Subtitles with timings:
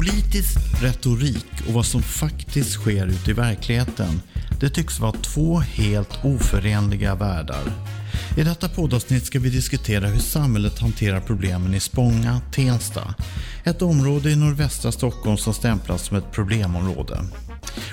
[0.00, 4.22] Politisk retorik och vad som faktiskt sker ute i verkligheten,
[4.60, 7.62] det tycks vara två helt oförenliga världar.
[8.36, 13.14] I detta poddavsnitt ska vi diskutera hur samhället hanterar problemen i Spånga, Tensta.
[13.64, 17.18] Ett område i nordvästra Stockholm som stämplas som ett problemområde.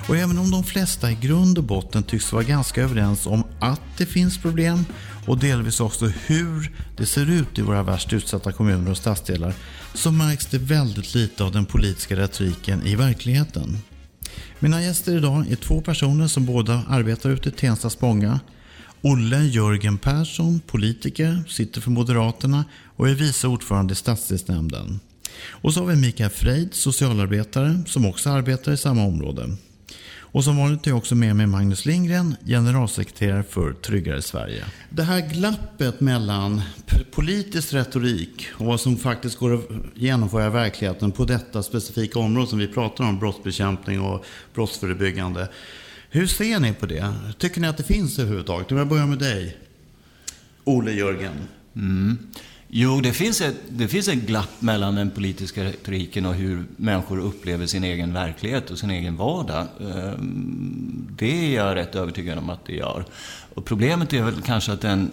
[0.07, 3.81] Och även om de flesta i grund och botten tycks vara ganska överens om att
[3.97, 4.86] det finns problem
[5.25, 9.54] och delvis också hur det ser ut i våra värst utsatta kommuner och stadsdelar
[9.93, 13.78] så märks det väldigt lite av den politiska retoriken i verkligheten.
[14.59, 18.39] Mina gäster idag är två personer som båda arbetar ute i Tensta Spånga.
[19.01, 25.00] Olle Jörgen Persson, politiker, sitter för Moderaterna och är vice ordförande i stadsdelsnämnden.
[25.50, 29.57] Och så har vi Mikael Freid, socialarbetare, som också arbetar i samma område.
[30.31, 34.66] Och som vanligt är jag också med mig Magnus Lindgren, generalsekreterare för Tryggare Sverige.
[34.89, 36.61] Det här glappet mellan
[37.11, 42.47] politisk retorik och vad som faktiskt går att genomföra i verkligheten på detta specifika område
[42.47, 45.50] som vi pratar om, brottsbekämpning och brottsförebyggande.
[46.09, 47.14] Hur ser ni på det?
[47.38, 48.72] Tycker ni att det finns överhuvudtaget?
[48.72, 49.58] Om jag börjar med dig,
[50.64, 51.34] Ole Jörgen.
[51.75, 52.17] Mm.
[52.70, 57.20] Jo, det finns, ett, det finns ett glapp mellan den politiska retoriken och hur människor
[57.20, 59.68] upplever sin egen verklighet och sin egen vardag.
[59.82, 63.06] Ehm, det är jag rätt övertygad om att det gör.
[63.54, 65.12] Och problemet är väl kanske att, den,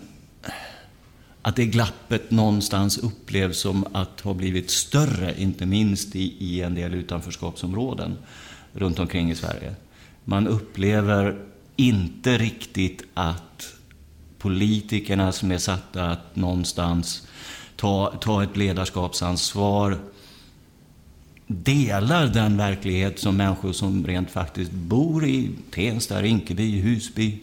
[1.42, 6.74] att det glappet någonstans upplevs som att ha blivit större, inte minst i, i en
[6.74, 8.16] del utanförskapsområden
[8.72, 9.74] runt omkring i Sverige.
[10.24, 11.38] Man upplever
[11.76, 13.74] inte riktigt att
[14.38, 17.26] politikerna som är satta att någonstans
[17.84, 19.98] ta, ta ett ledarskapsansvar,
[21.46, 27.38] delar den verklighet som människor som rent faktiskt bor i Tensta, Rinkeby, Husby,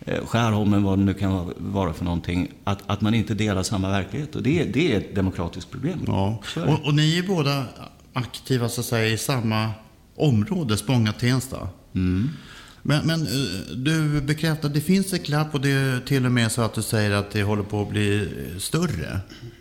[0.00, 3.90] eh, Skärholmen, vad det nu kan vara för någonting, att, att man inte delar samma
[3.90, 4.36] verklighet.
[4.36, 6.04] Och det, det är ett demokratiskt problem.
[6.06, 6.42] Ja.
[6.56, 7.64] Och, och, ni är båda
[8.12, 9.70] aktiva så att säga, i samma
[10.16, 11.68] område, Spånga-Tensta.
[11.94, 12.30] Mm.
[12.86, 16.52] Men, men, eh, du bekräftar, det finns ett glapp och det är till och med
[16.52, 19.20] så att du säger att det håller på att bli större.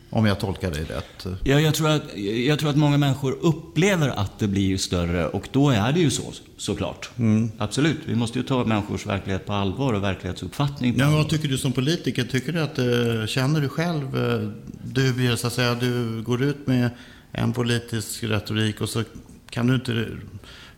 [0.10, 1.26] Om jag tolkar dig rätt.
[1.44, 5.48] Ja, jag tror, att, jag tror att många människor upplever att det blir större och
[5.52, 7.10] då är det ju så, såklart.
[7.18, 7.52] Mm.
[7.58, 11.12] Absolut, vi måste ju ta människors verklighet på allvar och verklighetsuppfattning ja.
[11.12, 12.24] Vad tycker du som politiker?
[12.24, 14.50] Tycker du att, eh, känner du själv, eh,
[14.84, 16.90] du, så att säga, du går ut med
[17.32, 19.04] en politisk retorik och så
[19.50, 20.08] kan du inte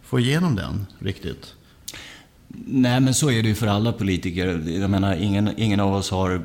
[0.04, 1.54] få igenom den riktigt?
[2.48, 4.64] Nej, men så är det ju för alla politiker.
[4.68, 6.42] Jag menar, ingen, ingen av oss har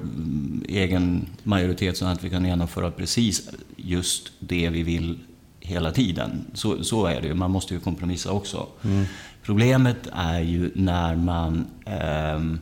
[0.69, 5.19] egen majoritet så att vi kan genomföra precis just det vi vill
[5.61, 6.45] hela tiden.
[6.55, 7.35] Så, så är det ju.
[7.35, 8.67] Man måste ju kompromissa också.
[8.85, 9.05] Mm.
[9.43, 12.59] Problemet är ju när man eh,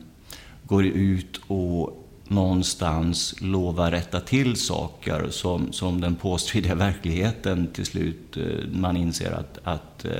[0.63, 2.00] går ut och
[2.31, 9.31] någonstans lova rätta till saker som, som den påstridiga verkligheten till slut, eh, man inser
[9.31, 10.11] att, att eh,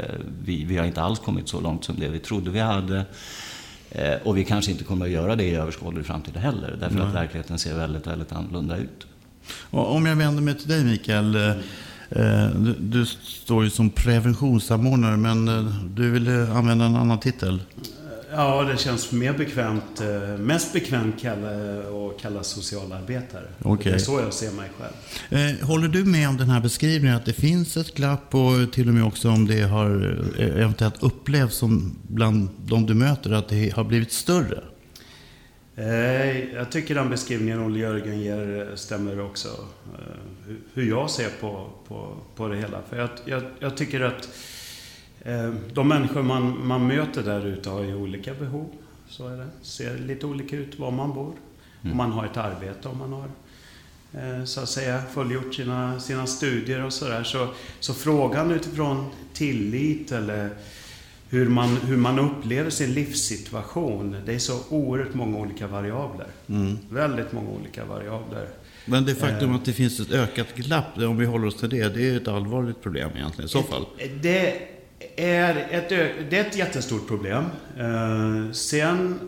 [0.44, 3.06] vi, vi har inte alls kommit så långt som det vi trodde vi hade.
[3.92, 7.08] Eh, och vi kanske inte kommer att göra det i överskådlig framtid heller, därför Nej.
[7.08, 9.08] att verkligheten ser väldigt, väldigt annorlunda ut.
[9.70, 11.32] Och om jag vänder mig till dig Mikael.
[12.56, 15.46] Du, du står ju som preventionssamordnare, men
[15.96, 17.60] du vill använda en annan titel?
[18.34, 20.02] Ja, det känns mer bekvämt.
[20.02, 23.48] Eh, mest bekvämt att kalla socialarbetare.
[23.64, 23.92] Okay.
[23.92, 24.94] Det är så jag ser mig själv.
[25.62, 28.88] Eh, håller du med om den här beskrivningen att det finns ett glapp och till
[28.88, 33.50] och med också om det har eh, eventuellt upplevts som bland de du möter att
[33.50, 34.64] det har blivit större?
[36.54, 39.48] Jag tycker den beskrivningen Olle Jörgen ger stämmer också.
[40.74, 42.80] Hur jag ser på, på, på det hela.
[42.90, 44.30] För jag, jag, jag tycker att
[45.74, 48.70] de människor man, man möter där ute har ju olika behov.
[49.08, 49.48] Så är det.
[49.62, 51.34] Ser lite olika ut var man bor.
[51.82, 51.92] Mm.
[51.92, 53.28] Om man har ett arbete, om man har
[54.22, 57.24] eh, så att säga fullgjort sina, sina studier och sådär.
[57.24, 57.48] Så,
[57.80, 60.50] så frågan utifrån tillit eller
[61.30, 64.16] hur man, hur man upplever sin livssituation.
[64.26, 66.28] Det är så oerhört många olika variabler.
[66.48, 66.78] Mm.
[66.90, 68.48] Väldigt många olika variabler.
[68.86, 69.56] Men det faktum eh.
[69.56, 72.28] att det finns ett ökat glapp, om vi håller oss till det, det är ett
[72.28, 73.86] allvarligt problem egentligen i så fall.
[74.22, 74.54] Det,
[75.16, 75.90] är ett,
[76.30, 77.46] det är ett jättestort problem.
[77.78, 79.20] Eh, sen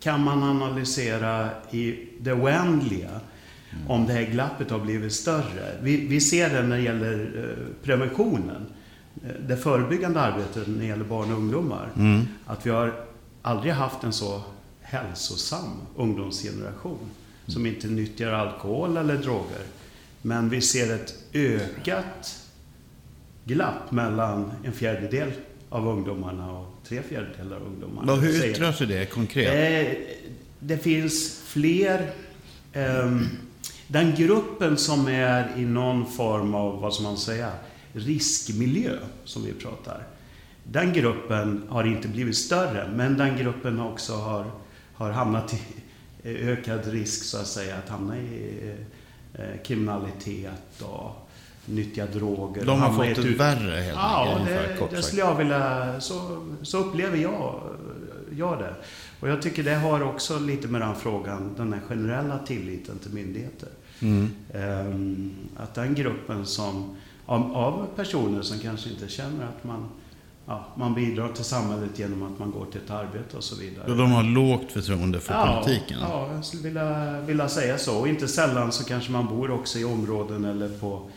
[0.00, 3.20] kan man analysera i det oändliga
[3.88, 5.78] om det här glappet har blivit större.
[5.82, 8.66] Vi, vi ser det när det gäller eh, preventionen.
[9.24, 11.88] Eh, det förebyggande arbetet när det gäller barn och ungdomar.
[11.96, 12.22] Mm.
[12.46, 12.94] Att vi har
[13.42, 14.42] aldrig haft en så
[14.82, 17.10] hälsosam ungdomsgeneration
[17.46, 19.62] som inte nyttjar alkohol eller droger.
[20.22, 22.43] Men vi ser ett ökat
[23.44, 25.32] glapp mellan en fjärdedel
[25.68, 28.12] av ungdomarna och tre fjärdedelar av ungdomarna.
[28.12, 29.86] Och hur yttrar sig det konkret?
[29.86, 29.96] Eh,
[30.58, 32.10] det finns fler...
[32.72, 33.26] Ehm,
[33.88, 37.52] den gruppen som är i någon form av, vad ska man säga,
[37.92, 40.02] riskmiljö som vi pratar.
[40.64, 44.50] Den gruppen har inte blivit större, men den gruppen också har,
[44.94, 45.58] har hamnat i
[46.24, 48.72] ökad risk så att säga att hamna i
[49.34, 51.23] eh, kriminalitet och
[51.66, 52.64] nyttja droger.
[52.64, 54.80] De har fått det värre helt ja, enkelt?
[54.80, 56.00] Ja, det, det skulle jag vilja...
[56.00, 57.60] Så, så upplever jag,
[58.30, 58.74] jag det.
[59.20, 63.12] Och jag tycker det har också lite med den frågan, den här generella tilliten till
[63.12, 63.68] myndigheter.
[64.00, 64.30] Mm.
[64.54, 66.96] Um, att den gruppen som,
[67.26, 69.88] av, av, personer som kanske inte känner att man,
[70.46, 73.90] ja, man bidrar till samhället genom att man går till ett arbete och så vidare.
[73.90, 75.98] Och de har lågt förtroende för ja, politiken?
[76.00, 77.98] Ja, jag skulle vilja, vilja säga så.
[77.98, 81.10] Och inte sällan så kanske man bor också i områden eller på,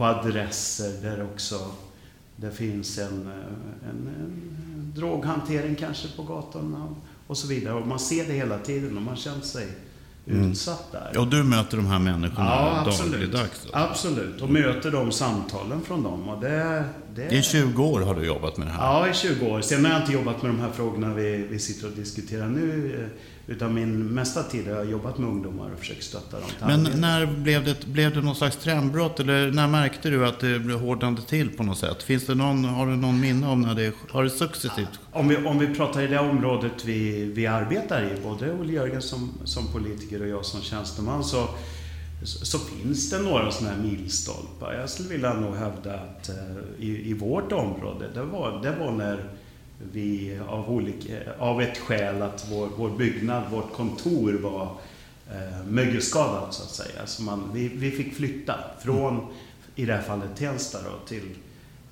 [0.00, 1.54] på adresser där också
[2.36, 3.30] det finns en,
[3.90, 6.88] en, en droghantering kanske på gatorna
[7.26, 7.74] och så vidare.
[7.74, 9.68] Och man ser det hela tiden och man känner sig
[10.26, 10.50] mm.
[10.50, 11.18] utsatt där.
[11.18, 13.66] Och du möter de här människorna ja, dagligdags?
[13.72, 16.28] Absolut, och möter de samtalen från dem.
[16.28, 17.28] Och det, det...
[17.28, 18.84] I 20 år har du jobbat med det här?
[18.84, 19.60] Ja, i 20 år.
[19.60, 23.08] Sen har jag inte jobbat med de här frågorna vi, vi sitter och diskuterar nu.
[23.50, 26.48] Utan min mesta tid har jag jobbat med ungdomar och försökt stötta dem.
[26.60, 29.20] Men när blev det, blev det någon slags trendbrott?
[29.20, 32.02] Eller när märkte du att det blev hårdnande till på något sätt?
[32.02, 35.00] Finns det någon, har du någon minne om när det har det successivt?
[35.12, 39.02] Om vi, om vi pratar i det området vi, vi arbetar i, både Olle Jörgen
[39.02, 41.48] som, som politiker och jag som tjänsteman, så,
[42.24, 44.74] så finns det några sådana här milstolpar.
[44.80, 46.34] Jag skulle vilja nog hävda att eh,
[46.78, 49.24] i, i vårt område, det var, det var när
[49.92, 54.76] vi av, olika, av ett skäl att vår, vår byggnad, vårt kontor var
[55.30, 57.06] eh, mögelskadat så att säga.
[57.06, 59.26] Så man, vi, vi fick flytta från, mm.
[59.74, 61.34] i det här fallet Tensta då, till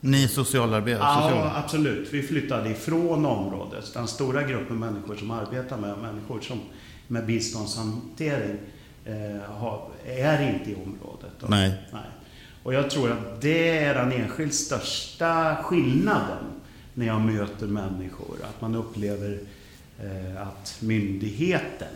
[0.00, 1.04] ni socialarbetare?
[1.04, 1.50] Ja, social...
[1.64, 2.08] absolut.
[2.12, 3.94] Vi flyttade ifrån området.
[3.94, 6.60] Den stora gruppen människor som arbetar med människor som,
[7.06, 8.56] med biståndshantering
[9.04, 11.30] eh, har, är inte i området.
[11.40, 11.46] Då.
[11.46, 11.72] Nej.
[11.92, 12.00] Nej.
[12.62, 16.57] Och jag tror att det är den enskilt största skillnaden
[16.98, 18.36] när jag möter människor.
[18.42, 19.40] Att man upplever
[19.98, 21.88] eh, att myndigheten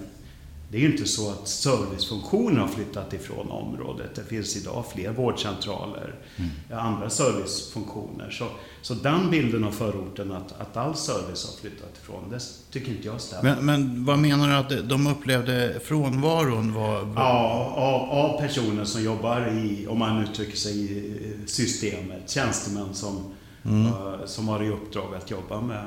[0.73, 4.15] det är ju inte så att servicefunktionen har flyttat ifrån området.
[4.15, 6.51] Det finns idag fler vårdcentraler, mm.
[6.71, 8.31] andra servicefunktioner.
[8.31, 8.47] Så,
[8.83, 12.41] så den bilden av förorten att, att all service har flyttat ifrån, det
[12.71, 13.55] tycker inte jag stämmer.
[13.55, 17.13] Men, men vad menar du att de upplevde frånvaron var?
[17.17, 21.17] Ja, av, av, personer som jobbar i, om man uttrycker sig i
[21.47, 23.87] systemet, tjänstemän som mm.
[23.87, 25.85] uh, som har i uppdrag att jobba med,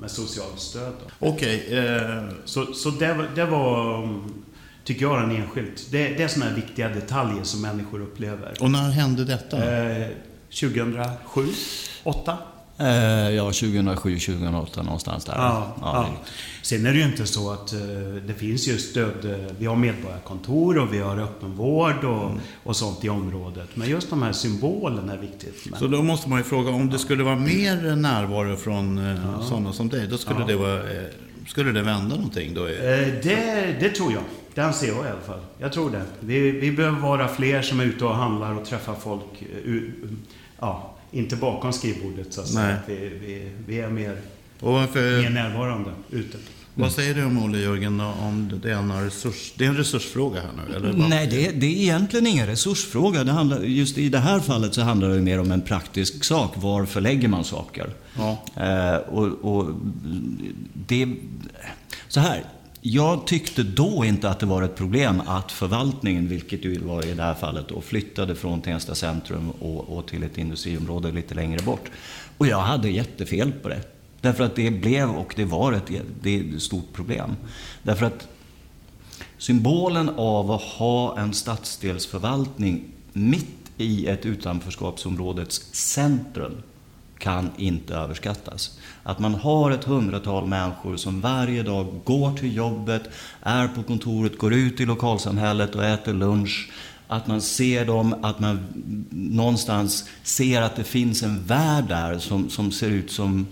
[0.00, 0.94] med socialt stöd.
[1.18, 1.64] Okej.
[1.66, 4.08] Okay, uh, så så det, det var,
[4.84, 5.86] tycker jag, en enskilt.
[5.90, 8.54] Det, det är sådana här viktiga detaljer som människor upplever.
[8.60, 9.56] Och när hände detta?
[9.56, 10.06] Uh,
[10.60, 11.46] 2007,
[12.04, 12.38] 2008.
[12.82, 15.34] Eh, ja, 2007, 2008 någonstans där.
[15.36, 16.08] Ja, ja, ja.
[16.62, 17.80] Sen är det ju inte så att uh,
[18.26, 19.24] det finns ju stöd.
[19.24, 22.40] Uh, vi har medborgarkontor och vi har öppenvård och, mm.
[22.62, 23.68] och sånt i området.
[23.74, 25.66] Men just de här symbolerna är viktigt.
[25.78, 29.44] Så då måste man ju fråga, om det skulle vara mer närvaro från ja.
[29.44, 30.82] sådana som dig, då skulle det vara...
[31.46, 32.64] Skulle det vända någonting då?
[32.64, 34.22] Det, det tror jag.
[34.54, 35.40] Det anser jag i alla fall.
[35.58, 36.02] Jag tror det.
[36.20, 39.44] Vi, vi behöver vara fler som är ute och handlar och träffar folk.
[40.60, 42.76] Ja, inte bakom skrivbordet så att säga.
[42.86, 44.16] Vi, vi, vi, är mer,
[44.60, 46.38] varför, mer närvarande ute.
[46.74, 50.40] Vad säger du om Olle Jörgen om det är en, resurs, det är en resursfråga
[50.40, 50.76] här nu?
[50.76, 53.24] Eller Nej, det, det, är egentligen ingen resursfråga.
[53.24, 56.52] Det handlar, just i det här fallet så handlar det mer om en praktisk sak.
[56.56, 57.90] Var förlägger man saker?
[58.18, 58.42] Ja.
[58.56, 59.70] Eh, och, och
[60.74, 61.08] det,
[62.08, 62.44] så här,
[62.84, 67.14] jag tyckte då inte att det var ett problem att förvaltningen, vilket ju var i
[67.14, 71.62] det här fallet, då, flyttade från Tensta centrum och, och, till ett industriområde lite längre
[71.62, 71.90] bort.
[72.38, 73.80] Och jag hade jättefel på det.
[74.20, 75.90] Därför att det blev och det var ett,
[76.22, 77.36] det ett stort problem.
[77.82, 78.28] Därför att
[79.38, 86.62] symbolen av att ha en stadsdelsförvaltning mitt i ett utanförskapsområdets centrum
[87.18, 88.78] kan inte överskattas.
[89.02, 93.02] Att man har ett hundratal människor som varje dag går till jobbet,
[93.40, 96.70] är på kontoret, går ut i lokalsamhället och äter lunch.
[97.08, 98.66] Att man ser dem, att man
[99.10, 103.46] någonstans ser att det finns en värld där som, som ser ut som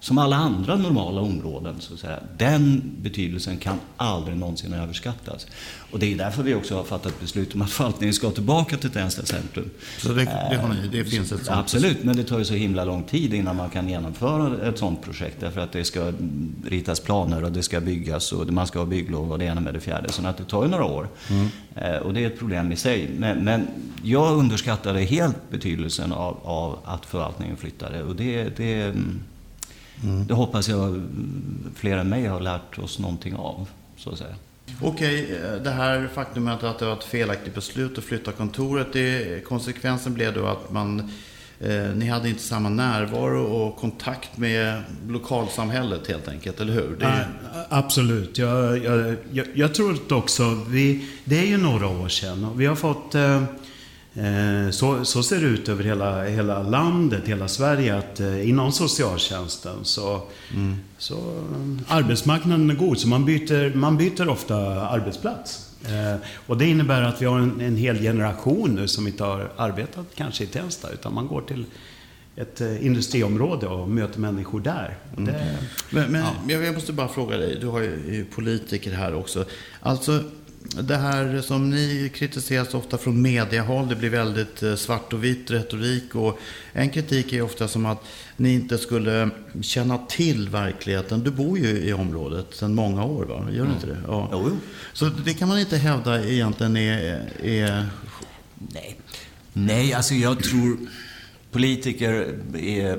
[0.00, 1.74] som alla andra normala områden.
[1.78, 2.18] Så att säga.
[2.36, 5.46] Den betydelsen kan aldrig någonsin överskattas.
[5.90, 8.90] Och det är därför vi också har fattat beslut om att förvaltningen ska tillbaka till
[8.90, 9.70] Tensta centrum.
[9.98, 12.54] Så det, det, har ni, det finns ett sånt Absolut, men det tar ju så
[12.54, 15.36] himla lång tid innan man kan genomföra ett sånt projekt.
[15.40, 16.12] Därför att det ska
[16.66, 19.74] ritas planer och det ska byggas och man ska ha bygglov och det ena med
[19.74, 20.12] det fjärde.
[20.12, 21.08] Så att det tar ju några år.
[21.30, 21.48] Mm.
[21.74, 23.10] Eh, och det är ett problem i sig.
[23.18, 23.66] Men, men
[24.02, 28.02] jag underskattade helt betydelsen av, av att förvaltningen flyttade.
[28.02, 28.94] Och det, det
[30.02, 30.26] mm.
[30.26, 31.02] Det hoppas jag
[31.74, 33.68] fler än mig har lärt oss någonting av.
[33.96, 34.34] Så att säga.
[34.82, 38.86] Okej, eh, det här faktumet att det var ett felaktigt beslut att flytta kontoret.
[38.92, 41.10] Det, konsekvensen blev då att man,
[41.60, 46.96] eh, ni hade inte samma närvaro och kontakt med lokalsamhället helt enkelt, eller hur?
[46.98, 48.38] Det, Ja, absolut.
[48.38, 52.66] Jag, jag, jag, jag tror också, vi, det är ju några år sedan och vi
[52.66, 53.42] har fått eh,
[54.70, 59.76] så, så ser det ut över hela, hela landet, hela Sverige, att eh, inom socialtjänsten
[59.82, 60.22] så,
[60.98, 64.56] så eh, arbetsmarknaden är god, så man byter, man byter ofta
[64.88, 65.64] arbetsplats.
[65.84, 69.50] Eh, och det innebär att vi har en, en hel generation nu som inte har
[69.56, 71.64] arbetat kanske i Tensta, utan man går till
[72.36, 74.96] ett eh, industriområde och möter människor där.
[75.16, 75.56] Och det,
[75.90, 76.54] Men, men Ja.
[76.54, 79.44] jag måste bara fråga dig, du har ju politiker här också.
[79.80, 80.22] Alltså,
[80.74, 85.50] det här som ni kritiseras ofta från mediehåll, det blir väldigt eh, svart och vit
[85.50, 86.14] retorik.
[86.14, 86.38] Och
[86.72, 88.04] en kritik är ofta som att
[88.36, 91.20] ni inte skulle känna till verkligheten.
[91.20, 93.46] Du bor ju i området sedan många år, va?
[93.52, 93.98] Gör du inte det?
[94.06, 94.28] Ja.
[94.32, 94.56] Jo, jo.
[94.92, 97.86] Så det kan man inte hävda egentligen är, är
[98.54, 98.96] Nej.
[99.52, 100.78] Nej, alltså jag tror
[101.50, 102.98] politiker är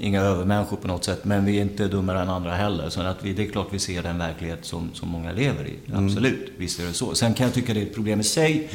[0.00, 2.88] inga övermänniskor på något sätt, men vi är inte dummare än andra heller.
[2.88, 5.74] Så att vi, det är klart vi ser den verklighet som, som många lever i.
[5.92, 7.14] Absolut, visst är det så.
[7.14, 8.70] Sen kan jag tycka det är ett problem i sig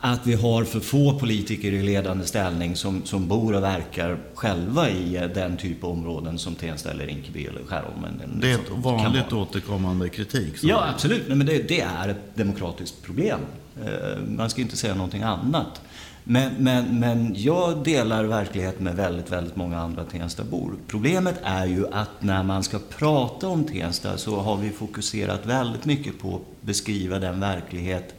[0.00, 4.90] att vi har för få politiker i ledande ställning som, som bor och verkar själva
[4.90, 8.38] i eh, den typ av områden som Tensta eller Rinkeby eller Skärholmen.
[8.40, 10.54] det är sånt ett vanligt återkommande kritik?
[10.62, 11.22] Ja, absolut.
[11.28, 13.40] Nej, men det, det är ett demokratiskt problem.
[13.84, 15.80] Eh, Man ska inte säga någonting annat.
[16.28, 20.74] Men, men, men jag delar verklighet med väldigt, väldigt många andra Tenstabor.
[20.86, 25.84] Problemet är ju att när man ska prata om Tensta så har vi fokuserat väldigt
[25.84, 28.14] mycket på att beskriva den verklighet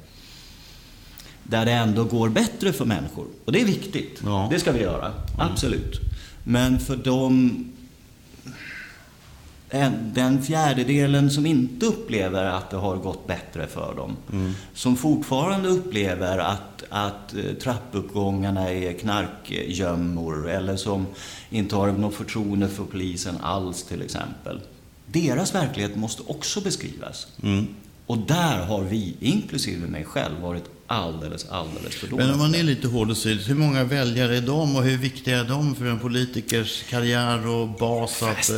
[1.43, 3.25] där det ändå går bättre för människor.
[3.45, 4.21] Och det är viktigt.
[4.25, 4.47] Ja.
[4.51, 5.13] Det ska vi göra.
[5.37, 5.99] Absolut.
[6.43, 7.51] Men för de
[10.13, 14.17] den fjärdedelen som inte upplever att det har gått bättre för dem.
[14.73, 21.05] Som fortfarande upplever att, att eh, trappuppgångarna är knarkgömmor eller som
[21.49, 24.61] inte har något förtroende för polisen alls till exempel.
[25.05, 27.27] Deras verklighet måste också beskrivas.
[28.05, 32.25] Och där har vi, inklusive mig själv, varit alldeles, alldeles för dåliga.
[32.25, 34.97] Men om man är lite hård och säger, hur många väljare är de och hur
[34.97, 38.23] viktiga är de för en politikers karriär och bas?
[38.23, 38.51] Att,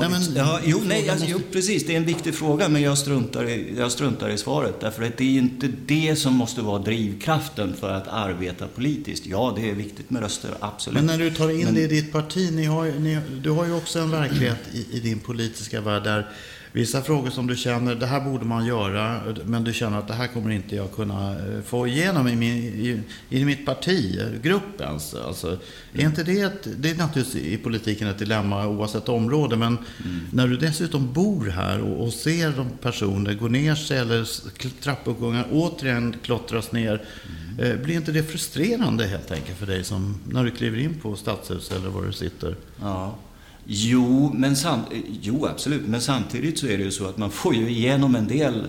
[0.00, 1.86] nej, men, Ja, jo, nej, alltså, jo, precis.
[1.86, 4.80] Det är en viktig fråga, men jag struntar, i, jag struntar i svaret.
[4.80, 9.26] Därför att det är ju inte det som måste vara drivkraften för att arbeta politiskt.
[9.26, 10.96] Ja, det är viktigt med röster, absolut.
[11.04, 13.66] Men när du tar in Men- det i ditt parti, ni har, ni, du har
[13.66, 16.28] ju också en verklighet i, i din politiska värld där
[16.72, 20.14] vissa frågor som du känner, det här borde man göra, men du känner att det
[20.14, 24.40] här kommer inte jag kunna eh, få igenom i, min, i, i mitt parti, eh,
[24.42, 25.14] gruppens.
[25.14, 25.58] Alltså,
[25.92, 29.78] är inte det, ett, det är naturligtvis i politiken ett dilemma oavsett område, men
[30.32, 34.28] när du dessutom bor här och, och ser de personer gå ner sig eller
[34.82, 37.02] trappuppgångar återigen klottras ner,
[37.58, 41.16] eh, blir inte det frustrerande helt enkelt för dig som när du kliver in på
[41.16, 42.56] Stadshuset eller var du sitter?
[42.80, 43.18] Ja.
[43.66, 44.84] Jo, men sam-
[45.22, 45.86] jo, absolut.
[45.86, 48.66] Men samtidigt så är det ju så att man får ju igenom en del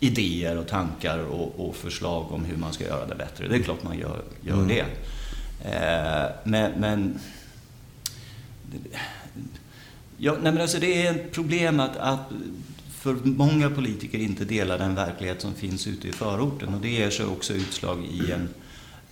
[0.00, 3.48] idéer och tankar och, och förslag om hur man ska göra det bättre.
[3.48, 4.84] Det är klart man gör, gör det.
[5.64, 6.72] Eh, men...
[6.80, 7.18] men
[10.18, 12.20] ja, nej, men alltså det är ett problem att, att
[12.90, 16.74] för många politiker inte delar den verklighet som finns ute i förorten.
[16.74, 18.48] Och det ger sig också utslag i en,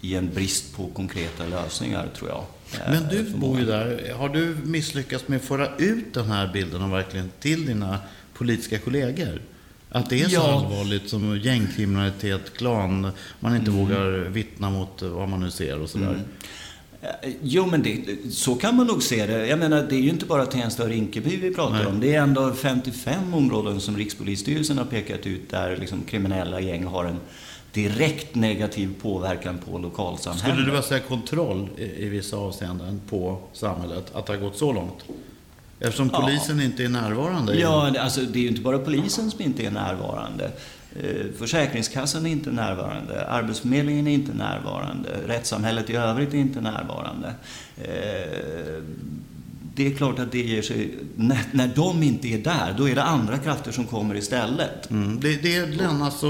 [0.05, 2.45] i en brist på konkreta lösningar, tror jag.
[2.73, 4.13] Eh, Men du bor ju där.
[4.19, 7.99] Har du misslyckats med att föra ut den här bilden och verkligen till dina
[8.35, 9.43] politiska kollegor?
[9.91, 10.53] Att det är så Ja.
[10.65, 16.21] allvarligt som gängkriminalitet, klan, man inte vågar vittna mot vad man nu ser och sådär.
[17.03, 17.09] Eh,
[17.43, 19.47] Jo, men det, så kan man nog se det.
[19.47, 21.87] Jag menar, det är ju inte bara Tensta och Rinkeby vi pratar Nej.
[21.87, 22.01] om.
[22.01, 27.05] Det är ändå 55 områden som Rikspolisstyrelsen har pekat ut där liksom kriminella gäng har
[27.05, 27.17] en
[27.75, 30.45] direkt negativ påverkan på lokalsamhället.
[30.49, 34.05] Skulle du vilja säga kontroll i, i vissa avseenden på samhället?
[34.15, 35.05] Att det har gått så långt?
[35.81, 36.21] Eftersom Ja.
[36.21, 37.55] polisen inte är närvarande.
[37.59, 40.51] Ja, det- alltså det är ju inte bara polisen som inte är närvarande.
[41.03, 47.35] Eh, Försäkringskassan är inte närvarande, Arbetsförmedlingen är inte närvarande, rättssamhället i övrigt är inte närvarande.
[47.77, 48.83] Eh,
[49.77, 50.95] Det är klart att det ger sig...
[51.17, 54.91] När, de inte är där, då är det andra krafter som kommer istället.
[54.91, 56.21] Mm, det, det lämnas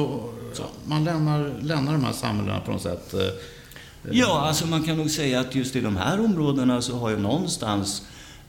[0.56, 3.14] så, man lämnar, lämnar de här samhällena på något sätt.
[3.14, 3.20] eh,
[4.10, 7.16] Ja, alltså man kan nog säga att just i de här områdena så har ju
[7.18, 8.02] någonstans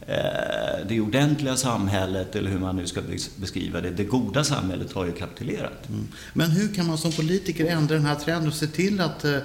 [0.08, 4.94] eh, det ordentliga samhället, eller hur man nu ska bes- beskriva det, det goda samhället
[4.94, 5.90] har ju kapitulerat.
[5.90, 6.08] Mm.
[6.34, 9.38] Men hur kan man som politiker ändra den här trenden och se till att eh,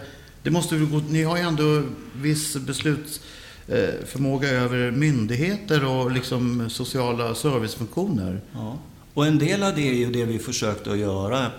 [0.43, 1.83] det måste gå, ni har ju ändå
[2.17, 8.41] viss beslutsförmåga över myndigheter och liksom sociala servicefunktioner.
[8.53, 8.79] Ja.
[9.15, 11.51] Och en del av det är ju det vi försökte att göra eh,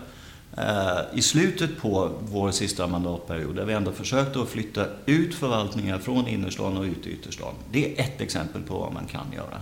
[1.13, 6.27] i slutet på vår sista mandatperiod, där vi ändå försökte att flytta ut förvaltningar från
[6.27, 7.53] innerstan och ut i ytterstan.
[7.71, 9.61] Det är ett exempel på vad man kan göra.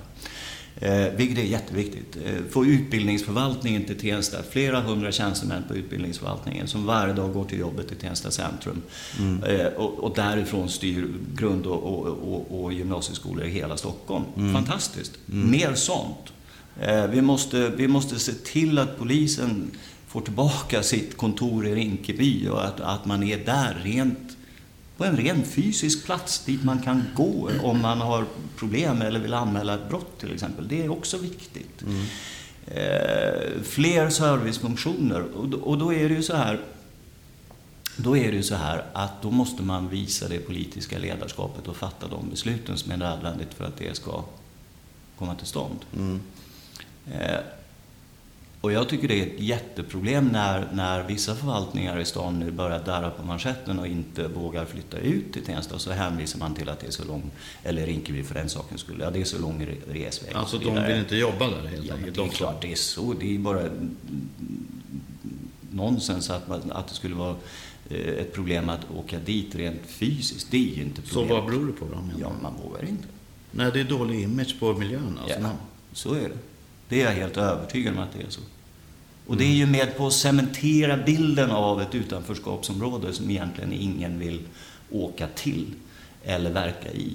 [0.81, 2.17] Eh, vilket är jätteviktigt.
[2.25, 4.37] Eh, få utbildningsförvaltningen till Tensta.
[4.49, 8.81] Flera hundra tjänstemän på utbildningsförvaltningen som varje dag går till jobbet i Tensta centrum.
[9.19, 9.43] Mm.
[9.43, 14.23] Eh, och, och, därifrån styr grund och, och, och, och gymnasieskolor i hela Stockholm.
[14.37, 14.53] Mm.
[14.53, 15.11] Fantastiskt.
[15.31, 15.51] Mm.
[15.51, 16.33] Mer sånt.
[16.81, 19.71] Eh, vi, måste, vi måste se till att polisen
[20.09, 24.37] får tillbaka sitt kontor i Rinkeby och att, att man är där rent
[24.97, 28.25] på en ren fysisk plats dit man kan gå om man har
[28.57, 30.67] problem eller vill anmäla ett brott till exempel.
[30.67, 31.81] Det är också viktigt.
[31.81, 32.05] Mm.
[32.67, 35.21] Eh, fler servicefunktioner.
[35.21, 36.59] Och, och då är det ju så här
[37.95, 41.75] då är det ju så här att då måste man visa det politiska ledarskapet och
[41.75, 44.23] fatta de besluten som är nödvändigt för att det ska
[45.17, 45.79] komma till stånd.
[45.95, 46.21] Mm.
[47.11, 47.39] Eh,
[48.61, 52.79] och jag tycker det är ett jätteproblem när, när vissa förvaltningar i stan nu börjar
[52.85, 55.79] darra på manschetten och inte vågar flytta ut till Tensta.
[55.79, 57.31] Så hänvisar man till att det är så lång,
[57.63, 60.33] eller Rinkeby för den sakens skull, ja det är så lång resväg.
[60.33, 62.15] Alltså de vill inte jobba där helt ja, enkelt?
[62.15, 63.13] det är klart det är så.
[63.13, 63.63] Det är bara
[65.71, 67.35] nonsens att, man, att det skulle vara
[67.89, 70.51] eh, ett problem att åka dit rent fysiskt.
[70.51, 71.29] Det är ju inte problemet.
[71.29, 71.97] Så vad beror det på då?
[72.19, 73.07] Ja, man vågar inte.
[73.51, 75.39] Nej, det är dålig image på miljön alltså.
[75.39, 75.51] Ja,
[75.93, 76.48] så är det.
[76.89, 78.41] Det är jag helt övertygad om att det är så.
[79.27, 84.19] Och det är ju med på att cementera bilden av ett utanförskapsområde som egentligen ingen
[84.19, 84.41] vill
[84.91, 85.65] åka till
[86.23, 87.13] eller verka i.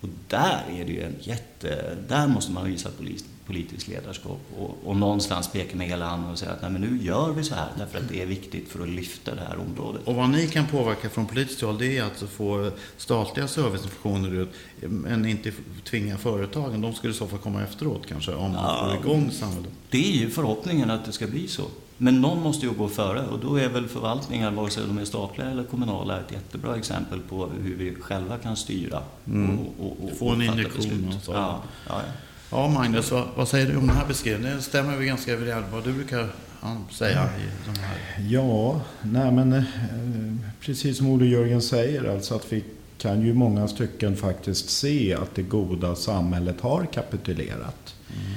[0.00, 1.96] Och där är det ju en jätte...
[2.08, 6.38] Där måste man visa polisen politiskt ledarskap och, och någonstans peka med hela handen och
[6.38, 8.82] säga att Nej, men nu gör vi så här därför att det är viktigt för
[8.82, 10.02] att lyfta det här området.
[10.04, 14.48] Och vad ni kan påverka från politiskt håll det är att få statliga servicefunktioner ut
[14.80, 15.52] men inte
[15.84, 16.80] tvinga företagen.
[16.80, 19.70] De skulle i så fall komma efteråt kanske om man ja, får igång samhället.
[19.90, 21.64] Det är ju förhoppningen att det ska bli så.
[21.98, 25.04] Men någon måste ju gå före och då är väl förvaltningar, vare sig de är
[25.04, 29.58] statliga eller kommunala, ett jättebra exempel på hur vi själva kan styra mm.
[29.58, 31.14] och, och, och, Få en injektion.
[31.26, 32.00] Ja, ja, ja.
[32.50, 34.56] Ja, Magnus, vad, vad, säger du om den här beskrivningen?
[34.56, 36.28] Det stämmer väl ganska överens vad du brukar
[36.90, 37.98] säga i de här?
[38.28, 39.64] Ja, nej men eh,
[40.60, 42.64] precis som Olle Jörgen säger, alltså att vi
[42.98, 47.94] kan ju i många stycken faktiskt se att det goda samhället har kapitulerat.
[48.10, 48.36] Mm.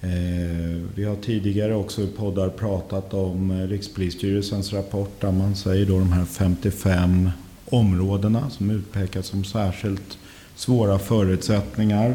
[0.00, 5.86] Eh, vi har tidigare också i poddar pratat om eh, Rikspolisstyrelsens rapport där man säger
[5.86, 7.30] då de här 55
[7.64, 10.18] områdena som utpekas som särskilt
[10.56, 12.14] svåra förutsättningar.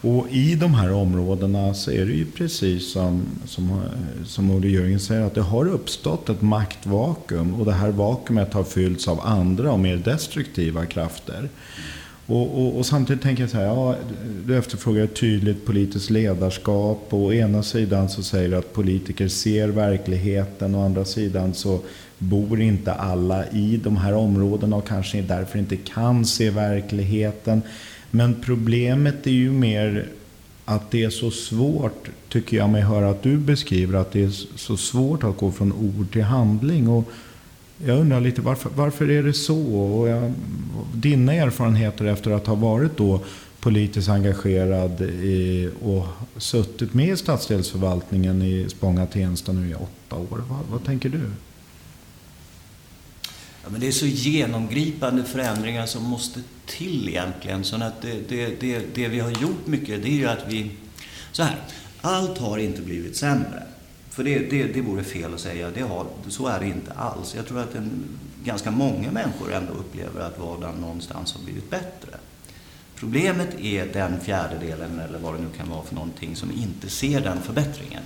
[0.00, 3.80] Och i de här områdena så är det ju precis som, som,
[4.24, 8.64] som Olle Jörgen säger att det har uppstått ett maktvakuum och det här vakuumet har
[8.64, 11.48] fyllts av andra och mer destruktiva krafter.
[12.26, 13.94] Och, och, och, samtidigt tänker jag så här, ja,
[14.46, 17.06] du efterfrågar ett tydligt politiskt ledarskap.
[17.10, 20.74] Och å ena sidan så säger du att politiker ser verkligheten.
[20.74, 21.80] Å andra sidan så
[22.18, 27.62] bor inte alla i de här områdena och kanske därför inte kan se verkligheten.
[28.10, 30.08] Men problemet är ju mer
[30.64, 34.30] att det är så svårt, tycker jag mig höra att du beskriver, att det är
[34.56, 36.88] så svårt att gå från ord till handling.
[36.88, 37.04] Och
[37.84, 39.76] jag undrar lite varför, varför är det så?
[39.76, 40.32] Och jag,
[40.94, 43.20] dina erfarenheter efter att ha varit då
[43.60, 50.42] politiskt engagerad i, och suttit med i stadsdelsförvaltningen i Spånga-Tensta nu i åtta år.
[50.48, 51.20] Vad, vad tänker du?
[53.66, 57.64] Ja, men det är så genomgripande förändringar som måste till egentligen.
[57.64, 60.70] Så att det, det, det, det vi har gjort mycket, det är ju att vi...
[61.32, 61.56] Så här,
[62.00, 63.62] allt har inte blivit sämre.
[64.10, 67.34] För det, det, det vore fel att säga, det har, så är det inte alls.
[67.34, 68.04] Jag tror att en,
[68.44, 72.10] ganska många människor ändå upplever att vardagen någonstans har blivit bättre.
[72.96, 77.20] Problemet är den fjärdedelen, eller vad det nu kan vara för någonting, som inte ser
[77.20, 78.02] den förbättringen.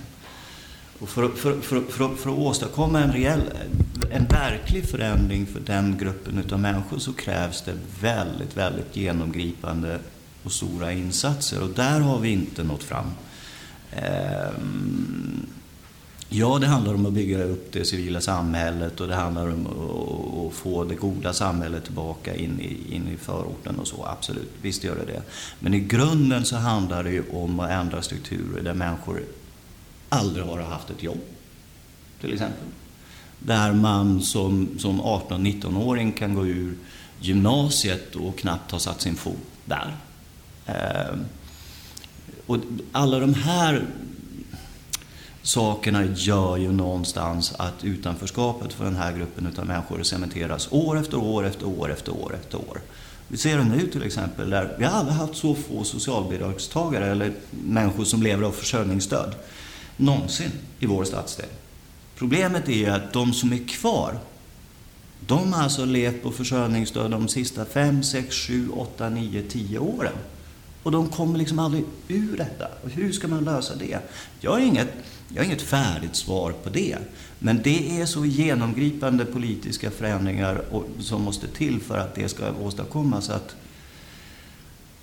[1.01, 3.41] Och för, för, för, för, för att åstadkomma en, reell,
[4.11, 9.99] en verklig förändring för den gruppen av människor så krävs det väldigt, väldigt genomgripande
[10.43, 11.63] och stora insatser.
[11.63, 13.05] Och där har vi inte nått fram.
[13.91, 15.45] Ehm,
[16.29, 19.67] ja, det handlar om att bygga upp det civila samhället och det handlar om
[20.47, 24.05] att få det goda samhället tillbaka in i, in i förorten och så.
[24.05, 25.21] Absolut, visst gör det det.
[25.59, 29.21] Men i grunden så handlar det ju om att ändra strukturer där människor
[30.11, 31.21] aldrig har haft ett jobb,
[32.21, 32.67] till exempel.
[33.39, 36.77] Där man som, som 18-19-åring kan gå ur
[37.19, 39.95] gymnasiet och knappt ha satt sin fot där.
[40.65, 41.17] Eh,
[42.45, 42.57] och
[42.91, 43.85] alla de här
[45.41, 51.17] sakerna gör ju någonstans att utanförskapet för den här gruppen av människor cementeras år efter
[51.17, 52.81] år efter år efter år efter år.
[53.27, 57.31] Vi ser det nu till exempel, där vi har aldrig haft så få socialbidragstagare eller
[57.51, 59.35] människor som lever av försörjningsstöd
[60.01, 61.49] någonsin i vår stadsdel.
[62.15, 64.19] Problemet är att de som är kvar,
[65.27, 70.13] de har alltså levt på försörjningsstöd de sista 5, 6, 7, 8, 9, 10 åren.
[70.83, 72.67] Och de kommer liksom aldrig ur detta.
[72.83, 73.99] Och hur ska man lösa det?
[74.39, 74.93] Jag har, inget,
[75.27, 76.97] jag har inget färdigt svar på det.
[77.39, 82.51] Men det är så genomgripande politiska förändringar och, som måste till för att det ska
[82.61, 83.29] åstadkommas.
[83.29, 83.55] Att,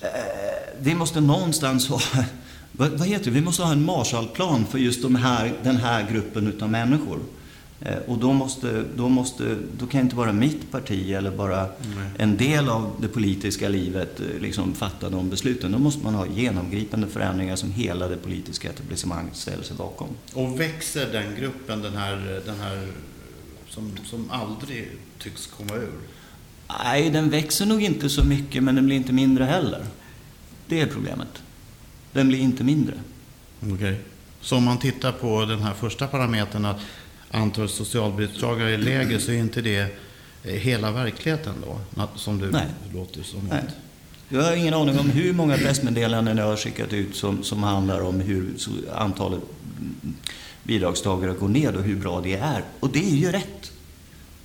[0.00, 0.08] eh,
[0.80, 2.00] vi måste någonstans ha
[2.72, 3.30] vad, vad heter det?
[3.30, 7.18] Vi måste ha en Marshallplan för just de här, den här gruppen utav människor.
[7.80, 12.10] Eh, och då, måste, då, måste, då kan inte bara mitt parti eller bara Nej.
[12.18, 15.72] en del av det politiska livet eh, liksom fatta de besluten.
[15.72, 20.08] Då måste man ha genomgripande förändringar som hela det politiska etablissemanget ställer sig bakom.
[20.32, 22.88] Och växer den gruppen, den här, den här
[23.68, 25.92] som, som aldrig tycks komma ur?
[26.84, 29.86] Nej, den växer nog inte så mycket, men den blir inte mindre heller.
[30.66, 31.42] Det är problemet.
[32.12, 32.94] Den blir inte mindre.
[33.60, 33.74] Okej.
[33.74, 33.94] Okay.
[34.40, 36.80] Så om man tittar på den här första parametern att
[37.30, 39.98] antalet socialbidragstagare är lägre så är inte det
[40.42, 42.04] eh, hela verkligheten då?
[42.16, 42.66] Som du Nej.
[42.94, 43.62] låter som Nej.
[44.28, 48.00] Jag har ingen aning om hur många pressmeddelanden jag har skickat ut som, som handlar
[48.00, 48.56] om hur
[48.94, 49.40] antalet
[50.62, 52.64] bidragstagare går ned och hur bra det är.
[52.80, 53.72] Och det är ju rätt.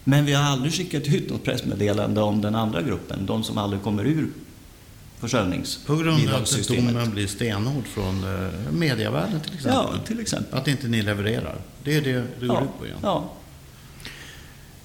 [0.04, 3.82] Men vi har aldrig skickat ut något pressmeddelande om den andra gruppen, de som aldrig
[3.82, 4.30] kommer ur
[5.86, 9.74] på grund av att domen blir stenhård från eh, medievärlden till exempel?
[9.74, 10.60] Ja, till exempel.
[10.60, 11.56] Att inte ni levererar.
[11.84, 12.98] Det är det det går ja, ut på igen.
[13.02, 13.32] Ja.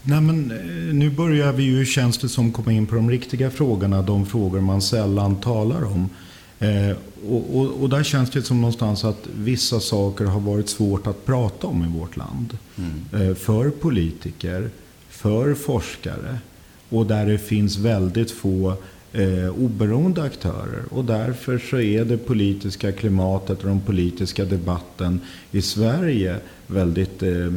[0.02, 3.50] Nej, men eh, nu börjar vi ju, känns det som, komma in på de riktiga
[3.50, 4.02] frågorna.
[4.02, 6.10] De frågor man sällan talar om.
[6.58, 6.96] Eh,
[7.28, 11.26] och, och, och, där känns det som någonstans att vissa saker har varit svårt att
[11.26, 12.58] prata om i vårt land.
[12.76, 13.30] Mm.
[13.30, 14.70] Eh, för politiker,
[15.08, 16.38] för forskare.
[16.88, 18.76] Och där det finns väldigt få
[19.12, 20.82] eh, oberoende aktörer.
[20.90, 27.52] Och därför så är det politiska klimatet och den politiska debatten i Sverige väldigt eh,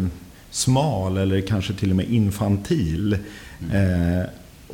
[0.51, 3.17] smal eller kanske till och med infantil.
[3.71, 4.19] Mm.
[4.19, 4.25] Eh,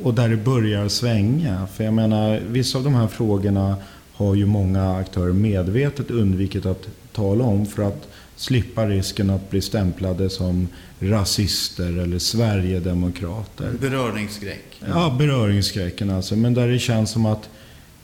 [0.04, 1.68] och där det börjar svänga.
[1.68, 3.76] För jag menar, vissa av de här frågorna
[4.14, 9.62] har ju många aktörer medvetet undvikit att tala om för att slippa risken att bli
[9.62, 10.68] stämplade som
[11.00, 13.72] rasister eller Sverigedemokrater.
[13.80, 14.82] Beröringsskräck.
[14.88, 16.36] Ja, beröringsskräcken alltså.
[16.36, 17.50] Men där det känns som att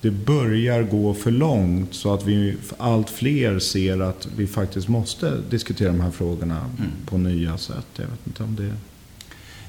[0.02, 5.38] det börjar gå för långt så att vi allt fler ser att vi faktiskt måste
[5.50, 6.92] diskutera de här frågorna mm.
[7.06, 7.86] på nya sätt.
[7.96, 8.74] Jag vet inte om det...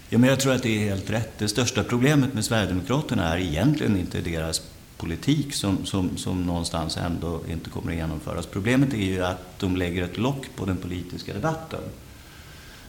[0.09, 1.39] Ja, men jag tror att det är helt rätt.
[1.39, 4.63] Det största problemet med Sverigedemokraterna är egentligen inte deras
[4.97, 8.47] politik som, som, som någonstans ändå inte kommer att genomföras.
[8.47, 11.81] Problemet är ju att de lägger ett lock på den politiska debatten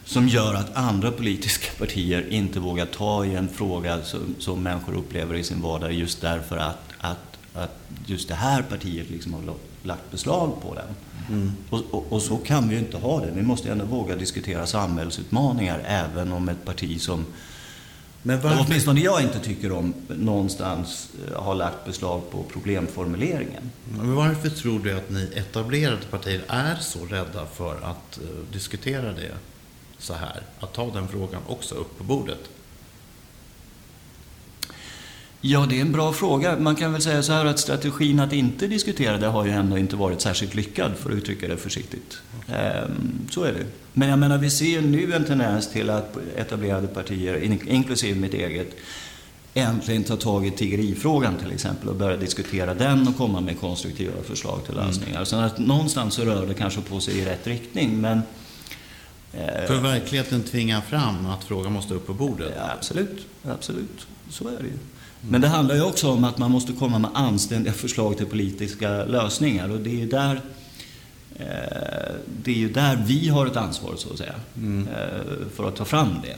[0.05, 4.95] som gör att andra politiska partier inte vågar ta i en fråga som, som människor
[4.95, 9.41] upplever i sin vardag just därför att, att, att just det här partiet liksom har
[9.83, 10.95] lagt beslag på den.
[11.29, 11.51] Mm.
[11.69, 13.31] Och, och, och, så kan vi ju inte ha det.
[13.35, 17.25] Vi måste ändå våga diskutera samhällsutmaningar även om ett parti som
[18.27, 18.65] men varför...
[18.67, 23.71] åtminstone jag inte tycker om någonstans eh, har lagt beslag på problemformuleringen.
[23.97, 29.13] Men varför tror du att ni etablerade partier är så rädda för att uh, diskutera
[29.13, 29.31] det
[29.99, 30.41] så här?
[30.59, 32.49] Att ta den frågan också upp på bordet?
[35.47, 36.57] Ja, det är en bra fråga.
[36.59, 39.77] Man kan väl säga så här att strategin att inte diskutera det har ju ändå
[39.77, 42.17] inte varit särskilt lyckad, för att uttrycka det försiktigt.
[42.47, 43.65] Ehm, så är det.
[43.93, 48.75] Men jag menar, vi ser nu en tendens till att etablerade partier, inklusive mitt eget,
[49.53, 54.23] äntligen tar tag i tiggerifrågan till exempel och börjar diskutera den och komma med konstruktiva
[54.23, 55.15] förslag till lösningar.
[55.15, 55.25] Mm.
[55.25, 58.01] Så att någonstans så rör det kanske på sig i rätt riktning.
[58.01, 58.21] Men,
[59.67, 62.53] För verkligheten tvingar fram att frågan måste upp på bordet?
[62.55, 64.07] Ja, absolut, absolut.
[64.29, 64.77] Så är det ju.
[65.29, 69.05] Men det handlar ju också om att man måste komma med anständiga förslag till politiska
[69.05, 70.41] lösningar och det är ju där
[71.35, 74.87] eh, det är ju där vi har ett ansvar, så att säga, mm.
[74.87, 76.37] Eh, för att ta fram det.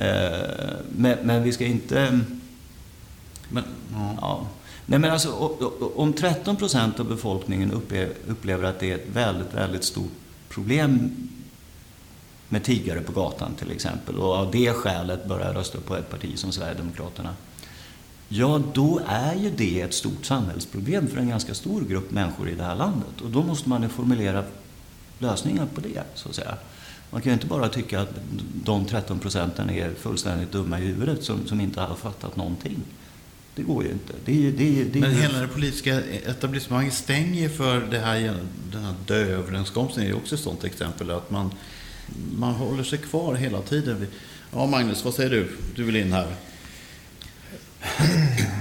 [0.00, 0.48] Eh,
[0.96, 2.20] men, men vi ska inte...
[3.48, 4.16] Men, ja.
[4.20, 4.46] ja.
[4.86, 5.30] Nej, men alltså,
[5.94, 7.72] om 13 procent av befolkningen
[8.28, 10.12] upplever att det är ett väldigt, väldigt stort
[10.48, 11.12] problem
[12.50, 16.38] med tiggare på gatan till exempel och av det skälet börjar rösta på ett parti
[16.38, 17.34] som Sverigedemokraterna
[18.32, 22.54] ja då är ju det ett stort samhällsproblem för en ganska stor grupp människor i
[22.54, 23.20] det här landet.
[23.22, 24.44] Och då måste man ju formulera
[25.18, 26.54] lösningar på det, så att säga.
[27.10, 28.10] Man kan ju inte bara tycka att
[28.64, 32.82] de 13 procenten är fullständigt dumma i huvudet som, som inte har fattat någonting.
[33.54, 34.12] Det går ju inte.
[34.24, 38.36] Det, det, det, Men hela det politiska etablissemanget stänger för det här,
[38.72, 41.10] den här dööverenskommelsen är ju också ett sådant exempel.
[41.10, 41.50] Att man,
[42.38, 44.06] man håller sig kvar hela tiden.
[44.52, 45.48] Ja, Magnus, vad säger du?
[45.76, 46.26] Du vill in här.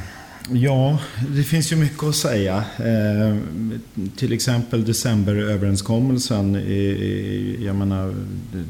[0.51, 0.99] Ja,
[1.35, 2.63] det finns ju mycket att säga.
[2.77, 3.37] Eh,
[4.15, 6.55] till exempel decemberöverenskommelsen.
[6.55, 8.15] Eh, jag, menar,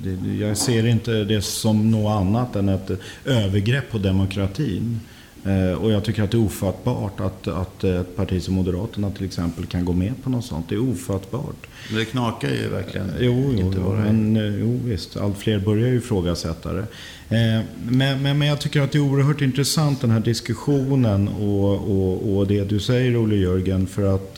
[0.03, 2.91] det, jag ser inte det som något annat än ett
[3.25, 4.99] övergrepp på demokratin.
[5.45, 9.25] Eh, och jag tycker att det är ofattbart att, att ett parti som Moderaterna till
[9.25, 10.69] exempel kan gå med på något sånt.
[10.69, 11.67] Det är ofattbart.
[11.89, 13.11] Men det knakar ju verkligen.
[13.19, 15.17] Jo, jo, jo men, eh, jo visst.
[15.17, 16.85] Allt fler börjar ju ifrågasätta det.
[17.29, 21.73] Eh, men, men, men jag tycker att det är oerhört intressant den här diskussionen och,
[21.73, 23.87] och, och det du säger Olle Jörgen.
[23.87, 24.35] För att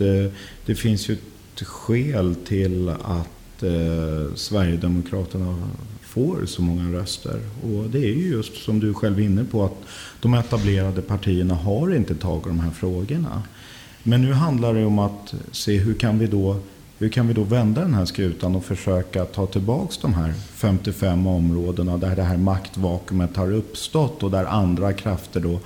[0.65, 5.69] det finns ju ett skäl till att eh, Sverigedemokraterna
[6.01, 7.39] får så många röster.
[7.63, 9.77] Och det är ju just som du själv är inne på att
[10.21, 13.43] de etablerade partierna har inte tagit de här frågorna.
[14.03, 16.60] Men nu handlar det om att se hur kan vi då
[16.97, 21.27] hur kan vi då vända den här skutan och försöka ta tillbaka de här 55
[21.27, 25.60] områdena där det här maktvakuumet har uppstått och där andra krafter då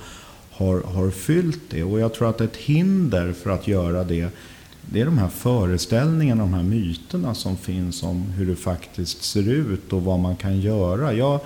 [0.50, 1.82] har, har fyllt det.
[1.82, 4.28] Och jag tror att ett hinder för att göra det
[4.90, 9.48] det är de här föreställningarna, de här myterna som finns om hur det faktiskt ser
[9.48, 11.12] ut och vad man kan göra.
[11.12, 11.40] Jag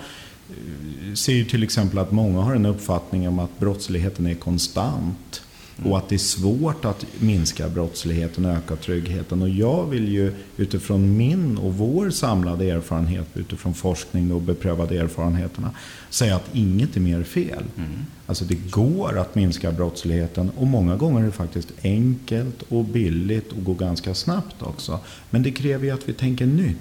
[1.14, 5.42] ser ju till exempel att många har en uppfattning om att brottsligheten är konstant.
[5.84, 9.42] Och att det är svårt att minska brottsligheten och öka tryggheten.
[9.42, 15.70] Och jag vill ju utifrån min och vår samlade erfarenhet, utifrån forskning och beprövade erfarenheterna,
[16.10, 17.64] säga att inget är mer fel.
[17.76, 17.90] Mm.
[18.26, 23.52] Alltså det går att minska brottsligheten och många gånger är det faktiskt enkelt och billigt
[23.52, 24.98] och går ganska snabbt också.
[25.30, 26.76] Men det kräver ju att vi tänker nytt.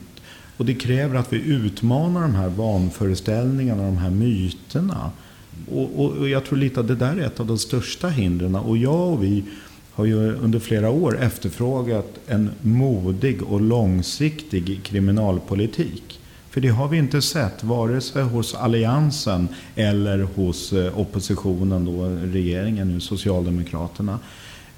[0.60, 5.12] Och det kräver att vi utmanar de här vanföreställningarna, de här myterna.
[5.72, 8.56] Och, och, och, jag tror lite att det där är ett av de största hindren.
[8.56, 9.44] Och jag och vi
[9.94, 16.20] har ju under flera år efterfrågat en modig och långsiktig kriminalpolitik.
[16.50, 22.06] För det har vi inte sett, vare sig hos Alliansen eller hos eh, oppositionen, då,
[22.32, 24.20] regeringen nu, Socialdemokraterna.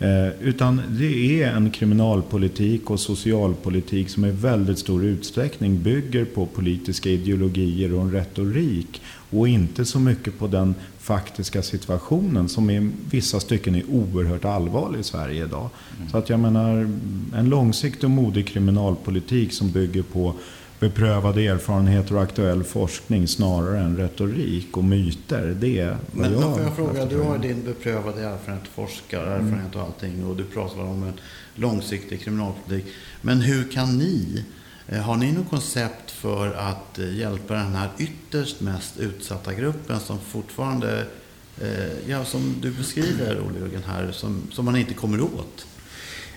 [0.02, 6.46] Eh, utan det är en kriminalpolitik och socialpolitik som i väldigt stor utsträckning bygger på
[6.46, 9.02] politiska ideologier och en retorik.
[9.30, 15.00] Och inte så mycket på den faktiska situationen som i vissa stycken är oerhört allvarlig
[15.00, 15.70] i Sverige idag.
[15.98, 16.10] Mm.
[16.10, 16.90] Så att jag menar,
[17.36, 20.34] en långsiktig och modig kriminalpolitik som bygger på
[20.82, 25.58] beprövade erfarenheter och aktuell forskning snarare än retorik och myter.
[25.60, 29.82] Det är vad Men jag får jag fråga, du har din beprövade erfarenhet, forskarerfarenhet och
[29.82, 31.14] allting och du pratar om en
[31.56, 32.94] långsiktig kriminalpolitik.
[33.22, 34.44] Men hur kan ni,
[34.88, 40.00] eh, har ni något koncept för att eh, hjälpa den här ytterst mest utsatta gruppen
[40.00, 41.06] som fortfarande,
[41.62, 45.66] eh, ja som du beskriver Olle här, som, som man inte kommer åt?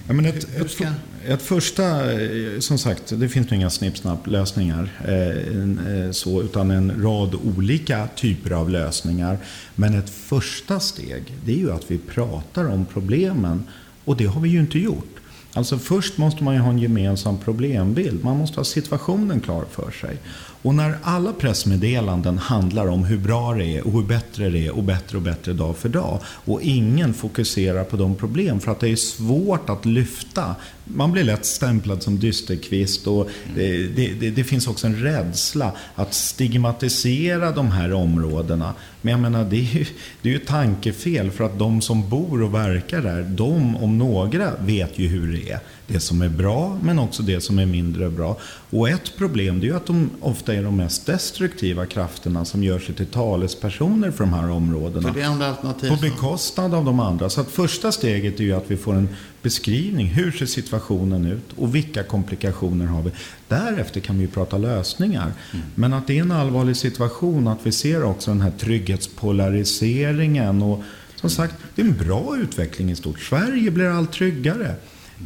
[0.06, 0.80] Ja, men ett, ett,
[1.26, 4.90] ett, första, eh, som sagt, det finns nog inga snipp-snapp-lösningar.
[5.04, 9.38] Eh, så, utan en rad olika typer av lösningar.
[9.74, 13.64] Men ett första steg, det är ju att vi pratar om problemen.
[14.04, 15.14] Och det har vi ju inte gjort.
[15.52, 18.24] Alltså först måste man ju ha en gemensam problembild.
[18.24, 20.16] Man måste ha situationen klar för sig.
[20.64, 24.76] Och när alla pressmeddelanden handlar om hur bra det är och hur bättre det är
[24.76, 28.80] och bättre och bättre dag för dag och ingen fokuserar på de problem för att
[28.80, 30.54] det är svårt att lyfta.
[30.84, 36.14] Man blir lätt stämplad som dysterkvist och det, det, det finns också en rädsla att
[36.14, 38.74] stigmatisera de här områdena.
[39.02, 39.86] Men jag menar, det är ju,
[40.22, 44.52] det är ju tankefel för att de som bor och verkar där, de om några
[44.56, 48.10] vet ju hur det är det som är bra men också det som är mindre
[48.10, 48.36] bra.
[48.70, 52.64] Och ett problem det är ju att de ofta är de mest destruktiva krafterna som
[52.64, 55.08] gör sig till talespersoner för de här områdena.
[55.12, 55.88] För det är alternativ.
[55.88, 57.30] På bekostnad av de andra.
[57.30, 59.08] Så att första steget är ju att vi får en
[59.44, 60.06] beskrivning.
[60.06, 63.10] Hur ser situationen ut och vilka komplikationer har vi?
[63.48, 65.32] Därefter kan vi prata lösningar.
[65.52, 65.66] Mm.
[65.74, 70.82] Men att det är en allvarlig situation, att vi ser också den här trygghetspolariseringen och
[71.16, 73.20] som sagt, det är en bra utveckling i stort.
[73.20, 74.74] Sverige blir allt tryggare.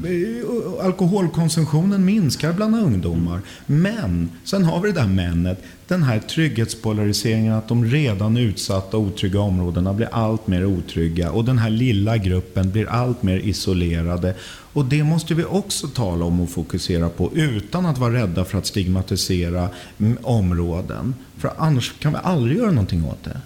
[0.05, 3.41] Eh, alkoholkonsumtionen minskar bland ungdomar.
[3.67, 5.63] Men, sen har vi det där männet.
[5.87, 11.31] Den här trygghetspolariseringen att de redan utsatta otrygga områdena blir allt mer otrygga.
[11.31, 14.35] Och den här lilla gruppen blir allt mer isolerade.
[14.73, 18.59] Och det måste vi också tala om och fokusera på utan att vara rädda för
[18.59, 21.15] att stigmatisera mm, områden.
[21.37, 23.41] För annars kan vi aldrig göra någonting åt det.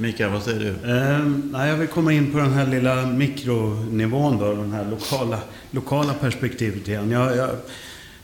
[0.00, 0.90] Mikael, vad säger du?
[0.90, 5.38] Eh, jag vill komma in på den här lilla mikronivån då, den här lokala,
[5.70, 7.10] lokala perspektivet igen.
[7.10, 7.50] Jag, jag,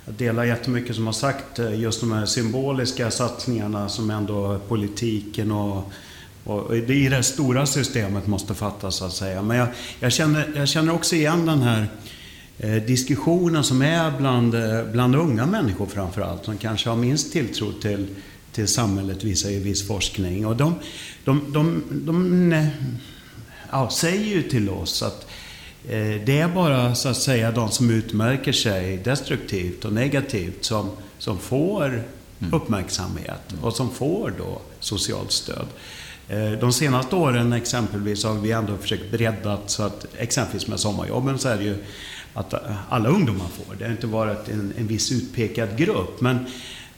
[0.04, 5.52] jag delar jättemycket som har sagt, eh, just de här symboliska satsningarna som ändå politiken
[5.52, 5.92] och,
[6.44, 9.42] och i det stora systemet måste fattas så att säga.
[9.42, 9.68] Men jag,
[10.00, 11.86] jag, känner, jag känner också igen den här
[12.58, 17.32] eh, diskussionen som är bland, eh, bland unga människor framför allt, som kanske har minst
[17.32, 18.06] tilltro till
[18.54, 20.46] till samhället visar ju viss forskning.
[20.46, 20.74] Och de,
[21.24, 22.70] de, de, de
[23.70, 25.26] ja, säger ju till oss att
[25.88, 30.90] eh, det är bara så att säga de som utmärker sig destruktivt och negativt som,
[31.18, 32.54] som får mm.
[32.54, 35.66] uppmärksamhet och som får då socialt stöd.
[36.28, 41.38] Eh, de senaste åren exempelvis har vi ändå försökt bredda så att exempelvis med sommarjobben
[41.38, 41.76] så är det ju
[42.34, 42.54] att
[42.88, 43.74] alla ungdomar får.
[43.74, 46.20] Det har inte varit en, en viss utpekad grupp.
[46.20, 46.46] Men,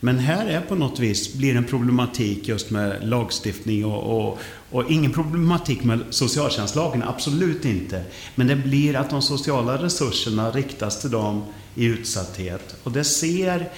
[0.01, 4.39] men här är på något vis, blir en problematik just med lagstiftning och, och,
[4.71, 8.03] och ingen problematik med socialtjänstlagen, absolut inte.
[8.35, 12.77] Men det blir att de sociala resurserna riktas till dem i utsatthet.
[12.83, 13.71] Och det ser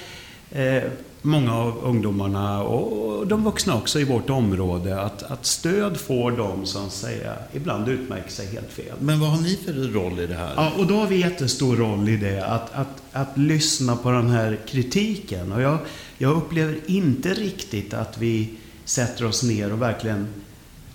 [0.50, 0.82] eh,
[1.22, 6.66] många av ungdomarna och de vuxna också i vårt område att, att stöd får de
[6.66, 8.96] som säger ibland utmärker sig helt fel.
[9.00, 10.52] Men vad har ni för roll i det här?
[10.56, 14.30] Ja, och då har vi jättestor roll i det, att, att, att lyssna på den
[14.30, 15.52] här kritiken.
[15.52, 15.78] Och jag,
[16.18, 18.50] jag upplever inte riktigt att vi
[18.84, 20.28] sätter oss ner och verkligen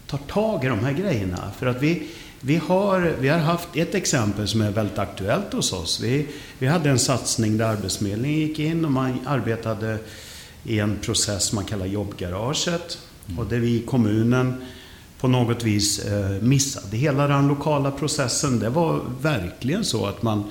[0.07, 1.51] tar tag i de här grejerna.
[1.57, 2.07] För att vi,
[2.45, 5.99] vi har, vi har haft ett exempel som är väldigt aktuellt hos oss.
[5.99, 6.27] Vi,
[6.59, 9.97] vi hade en satsning där Arbetsförmedlingen gick in och man arbetade
[10.63, 12.97] i en process man kallar jobbgaraget.
[13.27, 13.39] Mm.
[13.39, 14.65] Och där vi i kommunen
[15.19, 18.59] på något vis eh, missade hela den lokala processen.
[18.59, 20.43] Det var verkligen så att man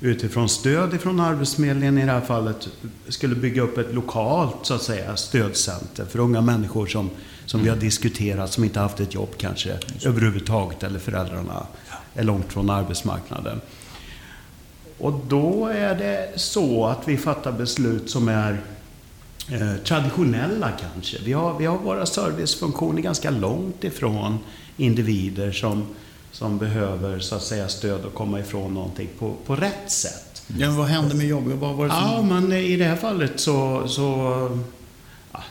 [0.00, 2.68] utifrån stöd ifrån Arbetsförmedlingen i det här fallet
[3.08, 7.10] skulle bygga upp ett lokalt så att säga stödcenter för unga människor som,
[7.50, 7.84] som vi har mm.
[7.84, 11.66] diskuterat som inte haft ett jobb kanske överhuvudtaget eller föräldrarna
[12.14, 13.60] är långt från arbetsmarknaden.
[14.98, 18.60] Och då är det så att vi fattar beslut som är
[19.48, 21.16] eh, traditionella kanske.
[21.24, 24.38] Vi har, vi har våra servicefunktioner ganska långt ifrån
[24.76, 25.86] individer som
[26.32, 30.42] som behöver så att säga stöd och komma ifrån någonting på, på rätt sätt.
[30.58, 31.58] Ja, vad hände med jobbet?
[31.58, 32.00] Vad var det som...
[32.00, 33.88] Ja, men i det här fallet så...
[33.88, 34.58] så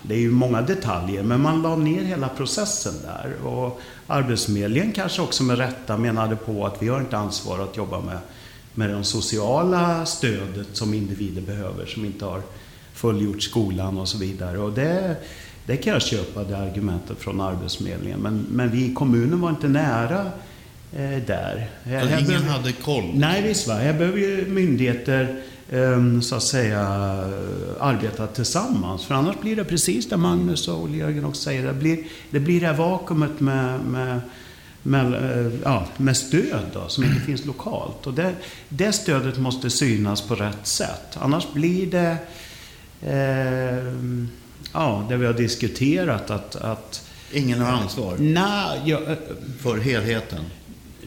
[0.01, 3.47] det är ju många detaljer, men man la ner hela processen där.
[3.47, 8.01] Och Arbetsförmedlingen kanske också med rätta menade på att vi har inte ansvar att jobba
[8.01, 8.17] med,
[8.73, 12.41] med det sociala stödet som individer behöver, som inte har
[12.93, 14.59] fullgjort skolan och så vidare.
[14.59, 15.15] Och det,
[15.65, 18.19] det kan jag köpa, det argumentet från Arbetsförmedlingen.
[18.19, 20.19] Men, men vi i kommunen var inte nära
[20.93, 21.69] eh, där.
[21.83, 23.11] Här, ingen behöver, hade koll?
[23.13, 23.69] Nej, visst.
[23.69, 25.41] Här behöver ju myndigheter
[26.21, 26.81] så att säga
[27.79, 29.05] arbeta tillsammans.
[29.05, 31.67] För annars blir det precis det Magnus och Jörgen också säger.
[31.67, 34.21] Det blir det, blir det vakuumet med, med
[34.83, 38.07] med, eh, ja, med stöd då, som inte finns lokalt.
[38.07, 38.33] Och det,
[38.69, 41.17] det stödet måste synas på rätt sätt.
[41.19, 42.17] Annars blir det
[43.01, 43.93] eh,
[44.73, 48.15] ja, det vi har diskuterat att, att Ingen har ansvar?
[48.19, 49.17] Nej, ja, eh,
[49.59, 50.43] för helheten?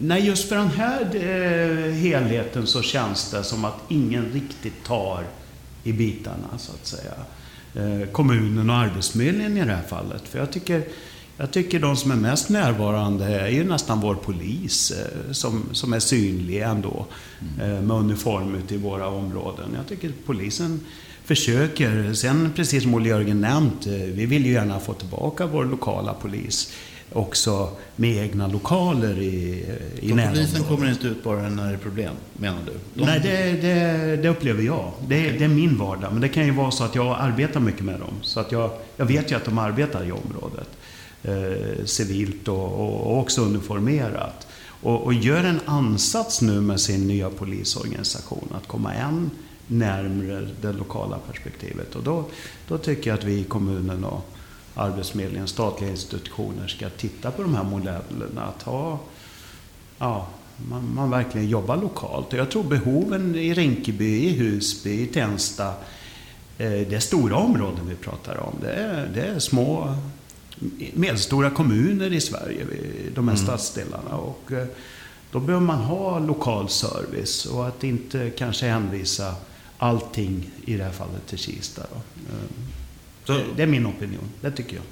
[0.05, 5.25] Nej, just för den här eh, helheten så känns det som att ingen riktigt tar
[5.85, 7.15] i bitarna, så att säga.
[7.75, 10.23] Eh, kommunen och Arbetsförmedlingen i det här fallet.
[10.29, 10.83] För jag tycker,
[11.37, 15.93] jag tycker de som är mest närvarande är ju nästan vår polis, eh, som, som
[15.93, 17.07] är synlig ändå,
[17.61, 17.87] mm.
[17.87, 19.71] med uniform ute i våra områden.
[19.77, 20.81] Jag tycker polisen
[21.25, 22.15] försöker.
[22.15, 26.73] Sen, precis som Olle Jörgen nämnt, vi vill ju gärna få tillbaka vår lokala polis
[27.15, 29.65] också med egna lokaler i,
[30.01, 30.35] i närområdet.
[30.35, 32.73] Polisen kommer inte ut bara när det är problem, menar du?
[32.95, 33.05] De...
[33.05, 34.93] Nej, det, det, det, upplever jag.
[35.09, 35.39] Det, okay.
[35.39, 36.13] det, är min vardag.
[36.13, 38.15] Men det kan ju vara så att jag arbetar mycket med dem.
[38.23, 40.69] Så att jag, jag vet ju att de arbetar i området.
[41.23, 44.47] Eh, civilt och, och, och, också uniformerat.
[44.67, 49.31] Och, och gör en ansats nu med sin nya polisorganisation att komma än
[49.67, 51.95] närmre det lokala perspektivet.
[51.95, 52.25] Och då,
[52.69, 54.29] då tycker jag att vi i kommunen och
[54.75, 58.43] Arbetsförmedlingen, statliga institutioner ska titta på de här modellerna.
[58.57, 58.99] Att ha,
[59.99, 62.33] ja, man, man verkligen jobbar lokalt.
[62.33, 65.67] Och jag tror behoven i Rinkeby, i Husby, i Tensta,
[66.59, 68.55] eh, det är stora områden vi pratar om.
[68.61, 69.95] Det är, det är små,
[70.95, 72.67] medelstora kommuner i Sverige,
[73.15, 73.47] de här mm.
[73.47, 74.17] stadsdelarna.
[74.17, 74.67] Och eh,
[75.31, 79.35] då behöver man ha lokal service och att inte kanske hänvisa
[79.79, 81.83] allting, i det här fallet, till Kista.
[81.91, 82.01] Då.
[83.27, 84.29] Eh, så, det är min opinion.
[84.41, 84.85] Det tycker jag.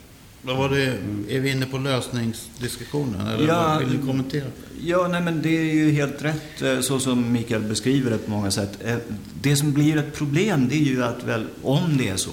[0.42, 0.84] Vad var det,
[1.28, 3.26] är vi inne på lösningsdiskussionen?
[3.26, 4.46] Eller ja, vill ni kommentera?
[4.82, 8.30] Ja, nej, men det är ju helt rätt eh, så som Mikael beskriver det på
[8.30, 8.78] många sätt.
[8.84, 8.96] Eh,
[9.40, 12.31] det som blir ett problem det är ju att väl, om det är så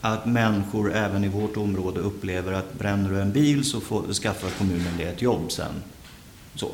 [0.00, 4.50] att människor även i vårt område upplever att bränner du en bil så får, skaffar
[4.58, 5.72] kommunen det ett jobb sen.
[6.54, 6.70] Så.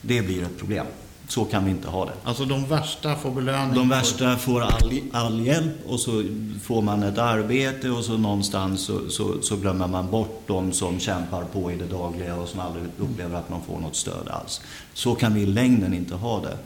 [0.00, 0.86] Det blir ett problem.
[1.28, 2.12] Så kan vi inte ha det.
[2.24, 3.74] Alltså de värsta får belöning?
[3.74, 6.24] De värsta får all, all hjälp och så
[6.62, 11.00] får man ett arbete och så någonstans så, så, så, glömmer man bort de som
[11.00, 14.60] kämpar på i det dagliga och som aldrig upplever att man får något stöd alls.
[14.94, 16.56] Så kan vi i längden inte ha det.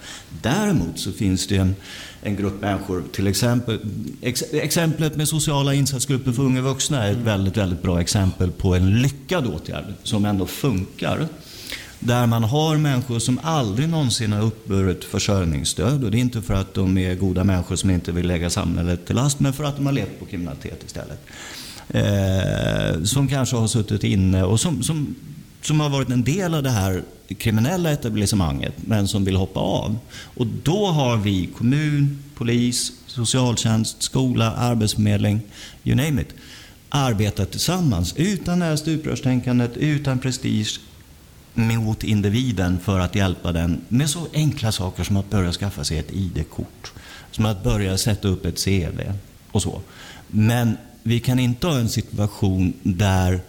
[0.42, 1.76] Däremot så finns det en,
[2.22, 3.78] en grupp människor, till exempel
[4.20, 8.74] ex, exemplet med sociala insatsgrupper för unga vuxna är ett väldigt, väldigt bra exempel på
[8.74, 11.28] en lyckad åtgärd som ändå funkar.
[12.00, 16.04] Där man har människor som aldrig någonsin har uppburit försörjningsstöd.
[16.04, 19.06] Och det är inte för att de är goda människor som inte vill lägga samhället
[19.06, 21.20] till last, men för att de har levt på kriminalitet istället.
[21.88, 25.14] Eh, som kanske har suttit inne och som, som,
[25.62, 27.02] som har varit en del av det här
[27.38, 29.98] kriminella etablissemanget, men som vill hoppa av.
[30.34, 35.40] Och då har vi kommun, polis, socialtjänst, skola, arbetsförmedling,
[35.84, 36.34] you name it,
[36.88, 40.80] arbetat tillsammans utan det här stuprörstänkandet, utan prestige,
[41.54, 45.98] mot individen för att hjälpa den med så enkla saker som att börja skaffa sig
[45.98, 46.92] ett ID-kort.
[47.30, 49.00] Som att börja sätta upp ett CV
[49.50, 49.80] och så.
[50.26, 53.40] Men vi kan inte ha en situation där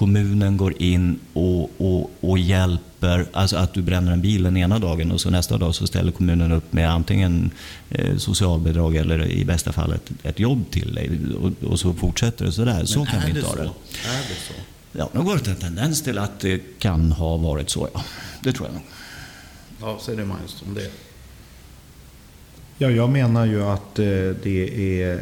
[0.00, 4.78] kommunen går in och, och, och hjälper, alltså att du bränner en bil den ena
[4.78, 7.50] dagen och så nästa dag så ställer kommunen upp med antingen
[7.90, 12.44] eh, socialbidrag eller i bästa fall ett, ett jobb till dig och, och så fortsätter
[12.44, 12.84] det sådär.
[12.84, 13.62] Så kan vi inte ha det.
[13.62, 13.66] Är
[14.28, 14.54] det så?
[14.92, 18.04] Ja, det har varit en tendens till att det kan ha varit så, ja.
[18.42, 18.82] Det tror jag nog.
[19.80, 20.90] Ja, säg det Magnus om det.
[22.78, 24.04] Ja, jag menar ju att eh,
[24.42, 25.14] det är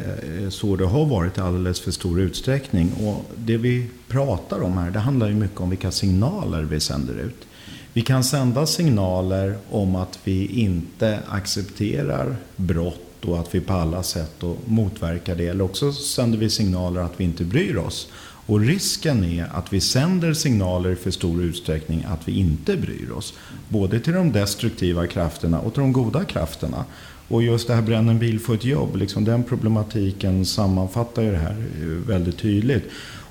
[0.43, 2.93] eh, så det har varit i alldeles för stor utsträckning.
[2.93, 7.13] Och det vi pratar om här, det handlar ju mycket om vilka signaler vi sänder
[7.13, 7.47] ut.
[7.93, 14.03] Vi kan sända signaler om att vi inte accepterar brott och att vi på alla
[14.03, 15.47] sätt motverkar det.
[15.47, 18.07] Eller också sänder vi signaler att vi inte bryr oss.
[18.49, 23.11] Och risken är att vi sänder signaler i för stor utsträckning att vi inte bryr
[23.11, 23.33] oss.
[23.67, 26.85] Både till de destruktiva krafterna och till de goda krafterna.
[27.27, 31.31] Och just det här bränn en bil, få ett jobb, liksom den problematiken sammanfattar ju
[31.31, 32.83] det här eh, väldigt tydligt.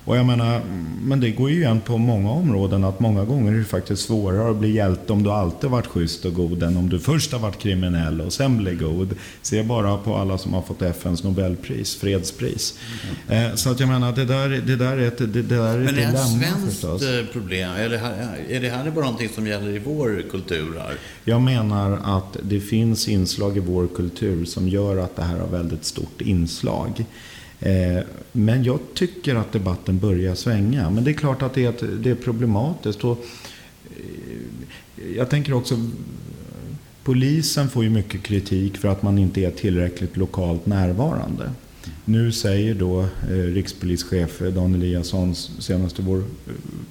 [0.09, 0.61] Och jag menar,
[1.03, 4.51] men det går ju igen på många områden att många gånger är det faktiskt svårare
[4.51, 7.39] att bli hjälte om du alltid varit schysst och god än om du först har
[7.39, 9.15] varit kriminell och sen blir god.
[9.43, 12.79] Se bara på alla som har fått FNs Nobelpris, fredspris.
[13.29, 13.57] Mm.
[13.57, 15.89] Så att jag menar, det där, det där är ett, det, det där är men
[15.89, 17.71] ett dilemma Men är det ett svenskt eh, problem?
[17.71, 20.79] Är det, här, är det här bara någonting som gäller i vår kultur?
[20.79, 20.95] Här?
[21.25, 25.49] Jag menar att det finns inslag i vår kultur som gör att det här har
[25.49, 27.05] väldigt stort inslag.
[27.61, 28.03] Eh,
[28.33, 30.91] men jag tycker att debatten börjar svänga.
[30.91, 33.05] Men det är klart att det är, det är problematiskt.
[33.05, 33.25] Och
[33.97, 35.77] eh, jag tänker också,
[37.05, 41.51] polisen får ju mycket kritik för att man inte är tillräckligt lokalt närvarande.
[42.05, 46.25] Nu säger då eh, rikspolischef Dan Eliasson senast i vår eh,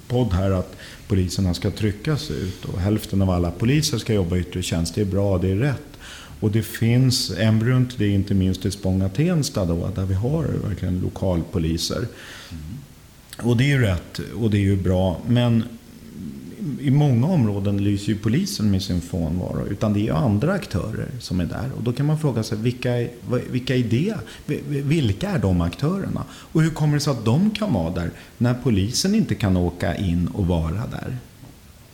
[0.07, 0.75] podd här att
[1.07, 4.95] poliserna ska tryckas ut och hälften av alla poliser ska jobba i yttre tjänst.
[4.95, 5.96] Det är bra, det är rätt.
[6.39, 10.99] Och det finns embryon till det, inte minst i Spånga-Tensta då, där vi har verkligen
[10.99, 11.97] lokalpoliser.
[11.97, 12.63] Mm.
[13.49, 15.21] Och det är ju rätt och det är ju bra.
[15.27, 15.63] Men
[16.79, 19.67] i många områden lyser ju polisen med sin frånvaro.
[19.67, 21.71] Utan det är ju andra aktörer som är där.
[21.77, 23.07] Och då kan man fråga sig, vilka,
[23.51, 24.15] vilka är det?
[24.67, 26.23] Vilka är de aktörerna?
[26.31, 29.95] Och hur kommer det sig att de kan vara där när polisen inte kan åka
[29.95, 31.17] in och vara där?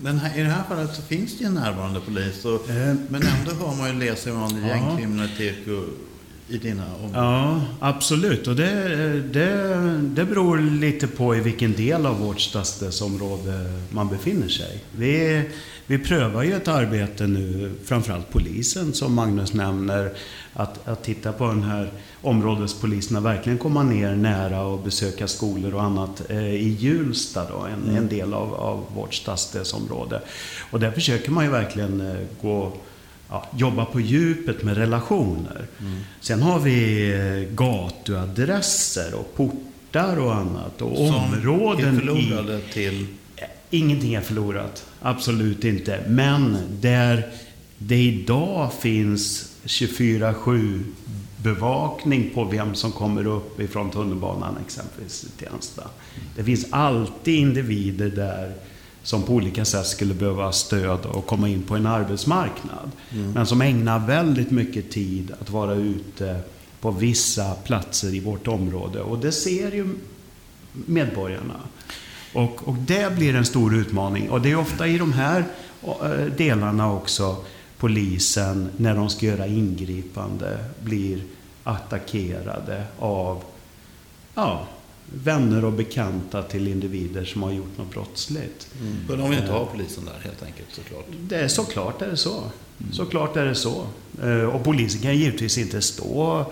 [0.04, 2.46] Men här, i det här fallet så finns det ju närvarande polis.
[2.46, 5.56] Och, eh, men ändå hör man ju läsa om gängkriminalitet
[6.48, 7.24] i dina områden.
[7.24, 8.48] Ja, absolut.
[8.48, 14.48] Och det, det, det beror lite på i vilken del av vårt stadsdelsområde man befinner
[14.48, 14.84] sig.
[14.92, 15.44] Vi,
[15.88, 20.14] vi prövar ju ett arbete nu, framförallt polisen som Magnus nämner,
[20.54, 21.92] att, att titta på den här
[22.24, 27.84] områdespoliserna verkligen komma ner nära och besöka skolor och annat eh, i Hjulsta, då, en,
[27.84, 27.96] mm.
[27.96, 30.22] en del av, av vårt stadsdelsområde.
[30.72, 32.72] Och där försöker man ju verkligen eh, gå
[33.30, 35.68] ja, jobba på djupet med relationer.
[35.80, 36.00] Mm.
[36.20, 40.82] Sen har vi eh, gatuadresser och portar och annat.
[40.82, 43.08] Och Som områden är förlorade i, till?
[43.70, 44.86] Ingenting är förlorat.
[45.02, 46.00] Absolut inte.
[46.08, 47.28] Men där
[47.78, 50.84] det idag finns 24-7
[51.44, 55.84] bevakning på vem som kommer upp ifrån tunnelbanan exempelvis i Tensta.
[56.36, 58.54] Det finns alltid individer där
[59.04, 62.92] som på olika sätt skulle behöva stöd och komma in på en arbetsmarknad.
[63.12, 63.32] Mm.
[63.32, 66.40] Men som ägnar väldigt mycket tid att vara ute
[66.82, 69.02] på vissa platser i vårt område.
[69.02, 69.88] Och det ser ju
[70.72, 71.60] medborgarna.
[72.34, 74.30] Och, och det blir en stor utmaning.
[74.30, 75.46] Och det är ofta i de här
[75.84, 77.38] eh, delarna också
[77.84, 81.22] polisen, när de ska göra ingripande, blir
[81.64, 83.44] attackerade av
[84.36, 84.68] ja,
[85.06, 88.68] vänner och bekanta till individer som har gjort något brottsligt.
[88.82, 88.96] Mm.
[89.08, 91.06] Men de vill inte ha polisen där helt enkelt såklart?
[91.22, 92.38] Det är, såklart är det så.
[92.38, 92.94] Mm.
[92.94, 93.86] Såklart är det så.
[94.24, 96.46] Eh, och polisen kan givetvis inte stå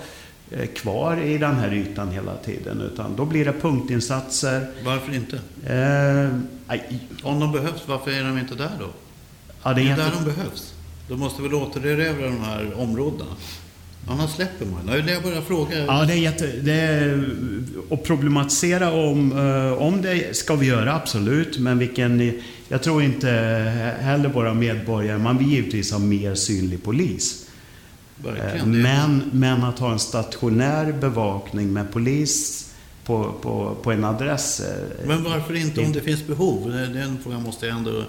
[0.50, 2.82] eh, kvar i den här ytan hela tiden.
[2.82, 4.68] Utan då blir det punktinsatser.
[4.86, 5.36] Varför inte?
[5.76, 6.30] Eh,
[7.24, 8.88] Om de behövs, varför är de inte där då?
[9.64, 10.74] Ja, det är, det är där de behövs.
[11.08, 13.32] De måste väl återerövra de här områdena?
[14.08, 14.86] Annars släpper man.
[14.86, 15.86] Det är det jag börjar fråga.
[15.86, 16.48] Ja, det är jätte...
[16.48, 17.30] Det är,
[17.92, 21.60] att problematisera om, eh, om det ska vi göra, absolut.
[21.60, 22.40] Men vilken...
[22.68, 23.30] Jag tror inte
[24.00, 25.18] heller våra medborgare...
[25.18, 27.48] Man vill givetvis ha mer synlig polis.
[28.24, 28.82] Verkligen.
[28.82, 32.68] Men, men att ha en stationär bevakning med polis
[33.06, 34.60] på, på, på en adress.
[34.60, 36.72] eh, Men varför inte om det finns behov?
[36.94, 38.04] Den frågan måste jag ändå...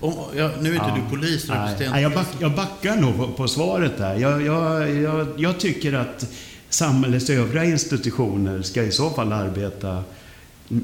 [0.00, 0.98] Om, ja, nu är inte Ja.
[1.04, 4.14] du polis, Nej, nej, jag, back, jag backar nog på, på svaret där.
[4.14, 6.26] Jag, jag, jag, jag tycker att
[6.68, 10.04] samhällets övriga institutioner ska i så fall arbeta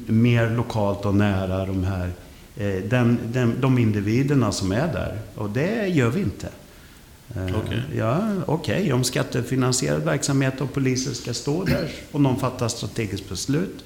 [0.07, 2.11] mer lokalt och nära de här
[2.57, 5.19] eh, den, den, de individerna som är där.
[5.35, 6.49] Och det gör vi inte.
[7.37, 7.83] Eh, Okej.
[7.97, 8.93] Ja, okej.
[8.93, 13.85] Om skattefinansierad verksamhet och poliser ska stå där och någon fattar strategiskt beslut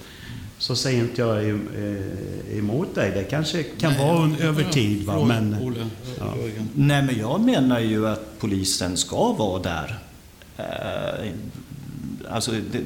[0.58, 3.10] så säger inte jag eh, emot dig.
[3.10, 5.04] Det kanske kan Nej, vara un- över tid.
[5.04, 5.24] Va?
[5.24, 5.86] Men, Olle,
[6.18, 6.36] Ja.
[6.36, 6.68] Jörgen.
[6.74, 9.98] Nej, men jag menar ju att polisen ska vara där.
[10.56, 11.30] Eh,
[12.30, 12.80] Alltså, det,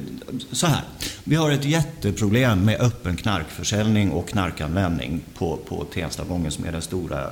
[0.51, 0.81] så här.
[1.23, 6.81] Vi har ett jätteproblem med öppen knarkförsäljning och knarkanvändning på, på Tenstagången som är den
[6.81, 7.29] stora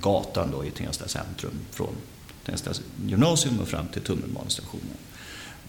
[0.00, 1.50] gatan då i Tensta centrum.
[1.70, 1.88] Från
[2.46, 2.70] Tensta
[3.06, 4.86] gymnasium och fram till tunnelbanestationen.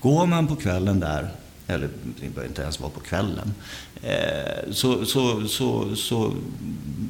[0.02, 1.30] Går man på kvällen där,
[1.68, 1.90] eller
[2.22, 3.54] det behöver inte ens vara på kvällen,
[4.02, 6.34] eh, så, så, så, så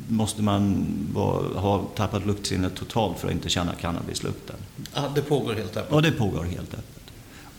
[0.08, 4.56] måste man vara, ha tappat luktsinnet totalt för att inte känna cannabislukten.
[4.94, 5.94] Ja, det pågår helt öppet.
[5.94, 6.98] Och det pågår helt öppet.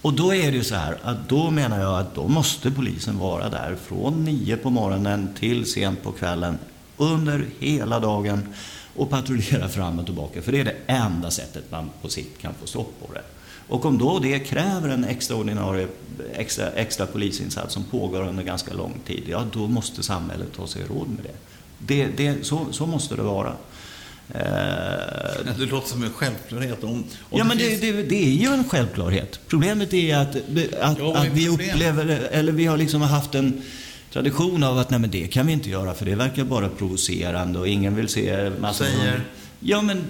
[0.02, 3.18] Och då är det ju så här att då menar jag att då måste polisen
[3.18, 6.58] vara där från nio på morgonen till sent på kvällen
[6.96, 8.54] under hela dagen
[8.96, 10.42] och patrullera fram och tillbaka.
[10.42, 13.22] För det är det enda sättet man på sikt kan få stopp på det.
[13.68, 15.86] Och om då det kräver en extraordinarie
[16.34, 20.82] extra, extra polisinsats som pågår under ganska lång tid, ja då måste samhället ta sig
[20.88, 21.34] råd med det.
[21.78, 23.52] det, det så, så måste det vara.
[24.34, 26.84] Eh, Det låter som en självklarhet.
[26.84, 27.04] Om, om
[27.38, 29.40] Ja, men det, finns- det, det är ju en självklarhet.
[29.48, 30.36] Problemet är att,
[30.80, 33.62] att, Ja, att vi upplever, eller vi har liksom haft en
[34.12, 37.58] tradition av att nej men det kan vi inte göra för det verkar bara provocerande
[37.58, 38.84] och ingen vill se massa...
[38.84, 39.22] Säger?
[39.60, 40.04] Ja, men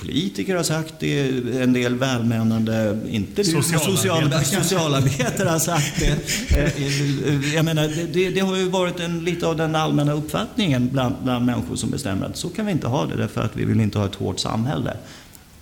[0.00, 1.28] politiker har sagt det,
[1.62, 4.44] en del välmenande, inte Socialarbetare.
[4.44, 6.56] social, socialarbetare har sagt det.
[6.58, 10.88] Eh, Jag menar, det- det, det har ju varit en, lite av den allmänna uppfattningen
[10.92, 13.64] bland, bland människor som bestämmer att så kan vi inte ha det därför att vi
[13.64, 14.96] vill inte ha ett hårt samhälle.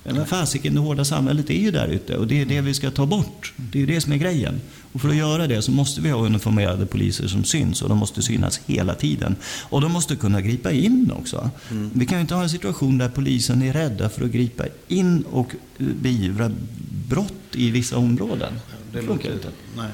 [0.04, 2.90] Men fasiken, det hårda samhället är ju där ute och det är det vi ska
[2.90, 3.52] ta bort.
[3.56, 4.60] Det är ju det som är grejen.
[4.98, 7.98] Och för att göra det så måste vi ha uniformerade poliser som syns och de
[7.98, 9.36] måste synas hela tiden.
[9.62, 11.50] Och de måste kunna gripa in också.
[11.92, 15.24] Vi kan ju inte ha en situation där polisen är rädda för att gripa in
[15.30, 16.50] och beivra
[17.08, 18.52] brott i vissa områden.
[18.92, 19.48] det funkar inte.
[19.76, 19.90] nej.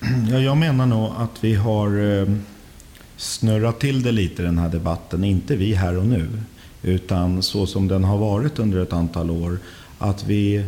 [0.30, 2.28] Ja, jag menar nog att vi har eh,
[3.16, 5.24] snurrat till det lite i den här debatten.
[5.24, 6.28] Inte vi här och nu,
[6.82, 9.58] utan så som den har varit under ett antal år.
[9.98, 10.64] Att vi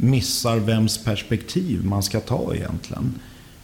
[0.00, 3.14] missar vems perspektiv man ska ta egentligen.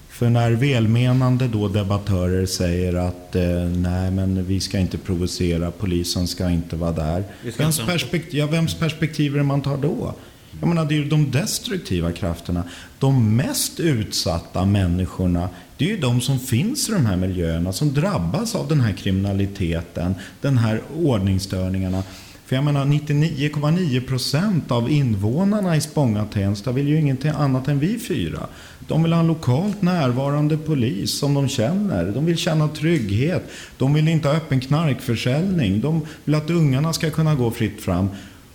[0.09, 6.26] För när välmenande då debattörer säger att eh, nej men vi ska inte provocera, polisen
[6.28, 7.24] ska inte vara där.
[7.59, 10.14] Vems, perspektiv, ja, vems perspektiv är det man tar då?
[10.61, 12.62] Jag menar, det är ju de destruktiva krafterna.
[12.99, 17.95] De mest utsatta människorna, det är ju de som finns i de här miljöerna, som
[17.95, 22.03] drabbas av den här kriminaliteten, den här ordningsstörningarna.
[22.47, 27.99] För jag menar 99,9 procent av invånarna i Spånga-Tensta vill ju ingenting annat än vi
[27.99, 28.47] fyra.
[28.89, 32.05] De vill ha en lokalt närvarande polis som de känner.
[32.13, 33.43] De vill känna trygghet.
[33.79, 35.81] De vill inte ha öppen knarkförsäljning.
[35.81, 38.09] De vill att ungarna ska kunna gå fritt fram.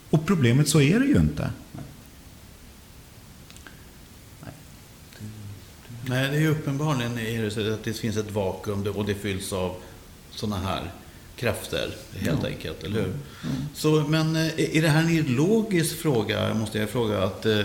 [0.10, 1.50] Och problemet så är det ju inte.
[6.06, 9.16] Nej, det är ju uppenbarligen är det så att det finns ett vakuum och det
[9.16, 9.76] fylls av
[10.32, 10.92] sådana här
[11.42, 11.90] krafter
[12.20, 13.14] helt enkelt, eller hur?
[13.74, 17.60] Så, men eh, är det här en ideologisk fråga, måste jag fråga, att, eh,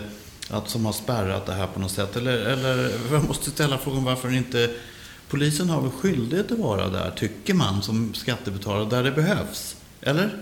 [0.51, 2.17] att som har spärrat det här på något sätt?
[2.17, 4.71] Eller, eller jag måste ställa frågan varför inte
[5.29, 9.77] Polisen har väl skyldighet att vara där, tycker man, som skattebetalare, där det behövs?
[10.01, 10.37] Eller?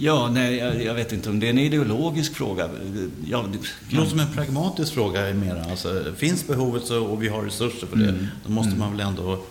[0.00, 2.70] Ja, nej, jag, jag vet inte om det är en ideologisk fråga.
[3.26, 3.58] Ja, det,
[3.90, 5.64] Det låter som en pragmatisk fråga mera.
[5.64, 9.44] Alltså, finns behovet så, och vi har resurser för det, då måste man väl ändå...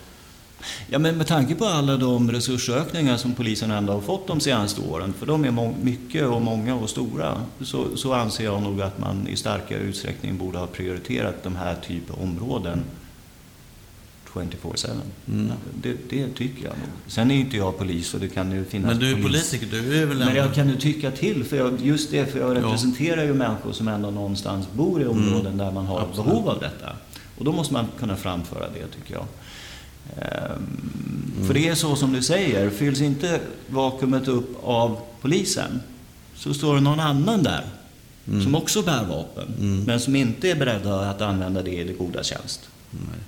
[0.90, 4.80] Ja, men med tanke på alla de resursökningar som polisen ändå har fått de senaste
[4.80, 8.98] åren, för de är mycket och många och stora, så, så anser jag nog att
[8.98, 12.82] man i starkare utsträckning borde ha prioriterat de här typen av områden
[14.32, 14.90] 24-7.
[15.28, 15.52] Mm.
[15.82, 16.88] Det, det tycker jag nog.
[17.06, 19.66] Sen är inte jag polis och det kan ju finnas Men du är polis- politiker,
[19.72, 22.50] du är väl Men jag kan ju tycka till, för jag, just det, för jag
[22.50, 22.54] Ja.
[22.54, 26.10] representerar ju människor som ändå någonstans bor i områden där man har Mm.
[26.10, 26.30] Absolut.
[26.30, 26.92] behov av detta.
[27.38, 29.24] Och då måste man kunna framföra det, tycker jag.
[30.16, 30.88] Ehm,
[31.38, 31.46] Mm.
[31.46, 35.80] För det är så som du säger, fylls inte vakuumet upp av polisen,
[36.34, 37.64] så står det någon annan där
[38.28, 38.42] mm.
[38.42, 39.84] som också bär vapen, mm.
[39.84, 42.68] men som inte är beredda att använda det i det goda tjänst.
[42.90, 43.20] Nej.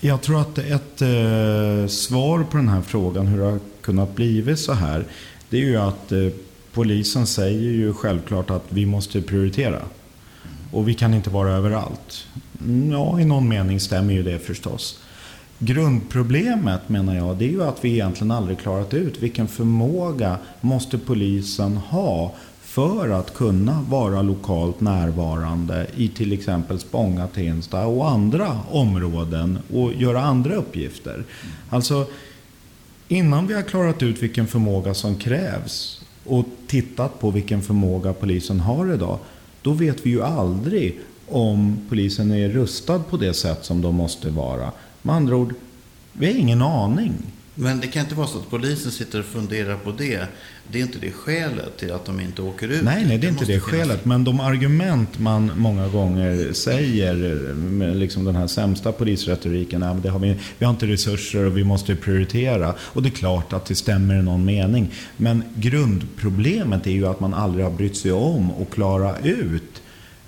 [0.00, 4.56] Jag tror att ett eh, svar på den här frågan, hur det har kunnat bli
[4.56, 5.04] så här,
[5.48, 6.28] det är ju att eh,
[6.72, 9.82] polisen säger ju självklart att vi måste prioritera.
[10.72, 12.26] Och vi kan inte vara överallt.
[12.90, 14.98] Ja, i någon mening stämmer ju det förstås.
[15.58, 20.98] Grundproblemet menar jag, det är ju att vi egentligen aldrig klarat ut vilken förmåga måste
[20.98, 28.60] polisen ha för att kunna vara lokalt närvarande i till exempel Spånga, Tensta och andra
[28.70, 31.24] områden och göra andra uppgifter.
[31.70, 32.06] Alltså,
[33.08, 38.60] innan vi har klarat ut vilken förmåga som krävs och tittat på vilken förmåga polisen
[38.60, 39.18] har idag,
[39.62, 40.98] då vet vi ju aldrig
[41.28, 44.72] om polisen är rustad på det sätt som de måste vara.
[45.06, 45.54] Med andra ord,
[46.12, 47.12] vi har ingen aning.
[47.54, 50.26] Men det kan inte vara så att polisen sitter och funderar på det.
[50.72, 52.84] Det är inte det skälet till att de inte åker ut.
[52.84, 53.86] Nej, nej det är inte det skälet.
[53.86, 54.04] Finnas...
[54.04, 57.14] Men de argument man många gånger säger,
[57.94, 61.96] liksom den här sämsta polisretoriken, det har vi, vi har inte resurser och vi måste
[61.96, 62.74] prioritera.
[62.78, 64.90] Och det är klart att det stämmer i någon mening.
[65.16, 69.82] Men grundproblemet är ju att man aldrig har brytt sig om att klara ut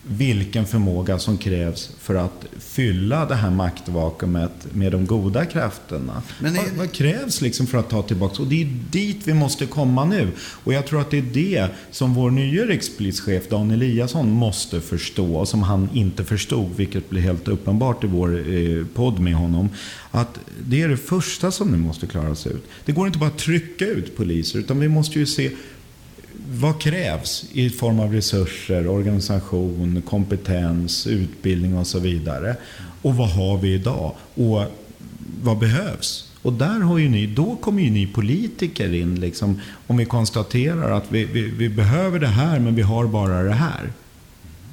[0.08, 6.22] vilken förmåga som krävs för att fylla det här maktvakuumet med de goda krafterna.
[6.40, 6.58] Men är...
[6.58, 8.42] vad, vad, krävs liksom för att ta tillbaka?
[8.42, 10.28] Och det är dit vi måste komma nu.
[10.38, 15.36] Och jag tror att det är det som vår nya rikspolischef Dan Eliasson måste förstå
[15.36, 19.68] och som han inte förstod, vilket blir helt uppenbart i vår eh, podd med honom.
[20.10, 22.64] Att det är det första som nu måste klaras ut.
[22.84, 25.50] Det går inte bara att trycka ut poliser, utan vi måste ju se
[26.50, 32.56] vad krävs i form av resurser, organisation, kompetens, utbildning och så vidare?
[33.02, 34.12] Och vad har vi idag?
[34.34, 34.62] Och
[35.42, 36.32] vad behövs?
[36.42, 40.90] Och där har ju ni, då kommer ju ni politiker in, liksom, om vi konstaterar
[40.90, 43.92] att vi, vi, vi behöver det här, men vi har bara det här.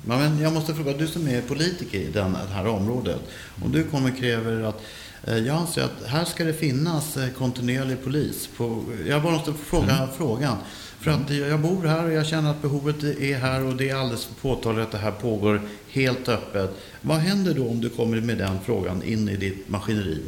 [0.05, 3.19] Men jag måste fråga, du som är politiker i det här området.
[3.63, 4.81] Om du kommer och kräver att
[5.23, 8.49] eh, jag anser att här ska det finnas eh, kontinuerlig polis.
[8.57, 10.09] På, jag bara måste fråga mm.
[10.17, 10.57] frågan.
[11.03, 13.95] För att jag bor här och jag känner att behovet är här och det är
[13.95, 16.71] alldeles för påtagligt att det här pågår helt öppet.
[17.01, 20.21] Vad händer då om du kommer med den frågan in i ditt maskineri?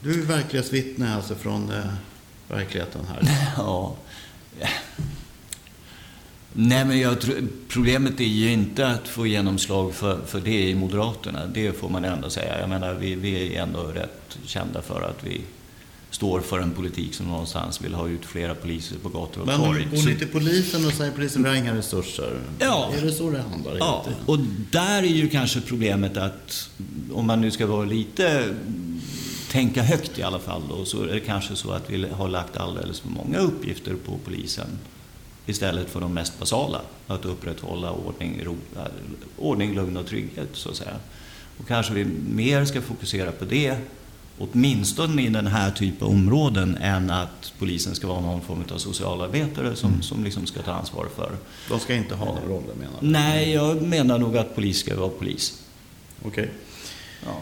[0.00, 1.84] Du är verklighetsvittne alltså från eh,
[2.48, 3.52] verkligheten här.
[3.56, 3.96] Ja.
[6.52, 7.36] Nej, men jag tror,
[7.68, 11.46] problemet är ju inte att få genomslag för, för det i Moderaterna.
[11.46, 12.60] Det får man ändå säga.
[12.60, 15.40] Jag menar, vi, vi är ändå rätt kända för att vi
[16.16, 19.86] står för en politik som någonstans vill ha ut flera poliser på gator och torg.
[19.90, 22.40] Men går ni till polisen och säger polisen har inga resurser?
[22.58, 22.90] Ja.
[22.96, 23.76] Är det så det handlar?
[23.78, 24.38] Ja, och
[24.70, 26.70] där är ju kanske problemet att
[27.12, 28.54] om man nu ska vara lite
[29.50, 32.56] tänka högt i alla fall då, så är det kanske så att vi har lagt
[32.56, 34.78] alldeles för många uppgifter på polisen
[35.46, 38.56] istället för de mest basala, att upprätthålla ordning, ro,
[39.38, 40.96] ordning lugn och trygghet så att säga.
[41.58, 42.04] Och kanske vi
[42.34, 43.76] mer ska fokusera på det
[44.38, 48.78] åtminstone i den här typen av områden än att polisen ska vara någon form av
[48.78, 50.02] socialarbetare som, mm.
[50.02, 51.32] som liksom ska ta ansvar för.
[51.68, 53.06] De ska inte ha den rollen menar du?
[53.06, 55.62] Nej, jag menar nog att polis ska vara polis.
[56.22, 56.28] Okej.
[56.28, 56.54] Okay.
[57.24, 57.38] Ja.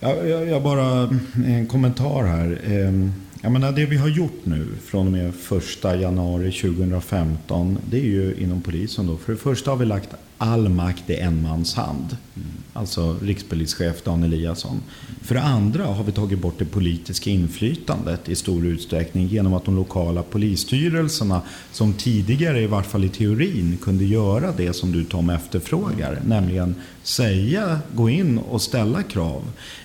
[0.00, 1.08] Jag, jag, jag, bara
[1.46, 2.60] en kommentar här.
[2.64, 3.12] Ehm,
[3.42, 8.04] jag menar, det vi har gjort nu från och med 1 januari 2015 det är
[8.04, 9.06] ju inom polisen.
[9.06, 9.16] Då.
[9.16, 12.16] För det första har vi lagt all makt i en mans hand.
[12.36, 12.48] Mm.
[12.72, 14.82] Alltså rikspolischef Dan Eliasson.
[15.22, 19.64] För det andra har vi tagit bort det politiska inflytandet i stor utsträckning genom att
[19.64, 25.04] de lokala polisstyrelserna som tidigare, i vart fall i teorin, kunde göra det som du
[25.04, 26.12] Tom efterfrågar.
[26.12, 26.22] Mm.
[26.24, 29.42] Nämligen säga, gå in och ställa krav.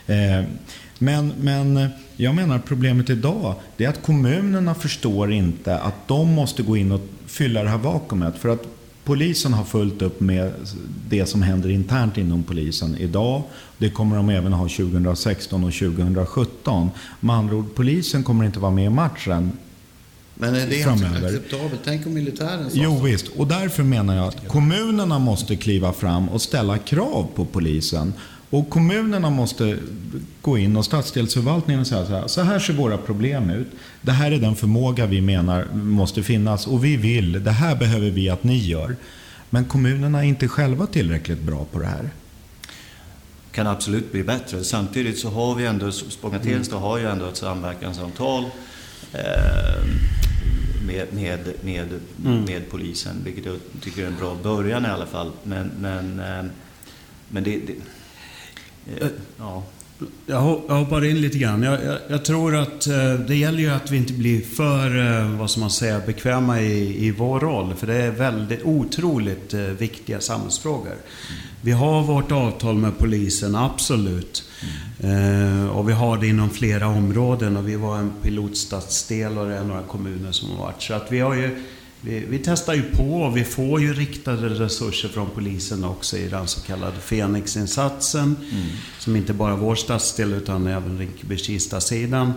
[0.08, 0.46] Eh,
[1.00, 6.64] men, men jag menar problemet idag det är att kommunerna förstår inte att de måste
[6.64, 8.38] gå in och fylla det här vakuumet.
[8.38, 8.75] För att
[9.06, 10.54] polisen har fullt upp med
[11.10, 13.44] det som händer internt inom polisen idag.
[13.78, 16.90] Det kommer de även ha 2016 och 2017.
[17.20, 19.52] Med andra ord, polisen kommer inte vara med i matchen
[20.38, 21.28] men är det framöver.
[21.28, 21.82] acceptabelt?
[21.86, 26.30] Tänk om militären sa Jo visst, och därför menar jag att kommunerna måste kliva fram
[26.30, 28.14] och ställa krav på polisen.
[28.56, 29.78] Och kommunerna måste
[30.42, 33.68] gå in och stadsdelsförvaltningen och säga så här, så här ser våra problem ut.
[34.02, 38.10] Det här är den förmåga vi menar måste finnas och vi vill, det här behöver
[38.10, 38.96] vi att ni gör.
[39.50, 42.10] Men kommunerna är inte själva tillräckligt bra på det här.
[43.52, 44.64] Kan absolut bli bättre.
[44.64, 48.44] Samtidigt så har vi ändå, Spånga Tensta har ju ändå ett samverkansavtal
[49.14, 49.20] eh,
[50.88, 51.88] med, med, med,
[52.26, 52.46] mm.
[52.46, 55.32] med polisen, vilket jag tycker är en bra början i alla fall.
[55.44, 56.46] Men, men, eh,
[57.30, 57.74] men det, det
[59.38, 59.64] ja.
[60.26, 61.64] Jag hoppar in lite grann.
[61.64, 65.40] Jag, jag, jag, tror att eh, det gäller ju att vi inte blir för, eh,
[65.40, 67.74] vad ska man säga, bekväma i, i vår roll.
[67.76, 70.88] För det är väldigt otroligt eh, viktiga samhällsfrågor.
[70.88, 71.02] Mm.
[71.62, 74.44] Vi har vårt avtal med polisen, absolut.
[75.00, 75.70] Mm.
[75.70, 79.64] och vi har det inom flera områden och vi var en pilotstadsdel och det är
[79.64, 80.82] några kommuner som har varit.
[80.82, 81.64] Så att vi har ju
[82.06, 86.28] vi, vi, testar ju på och vi får ju riktade resurser från polisen också i
[86.28, 88.36] den så kallade Fenix-insatsen.
[88.52, 88.66] Mm.
[89.00, 92.34] Som inte bara vår stadsdel utan även Rinkeby-Kista-sidan.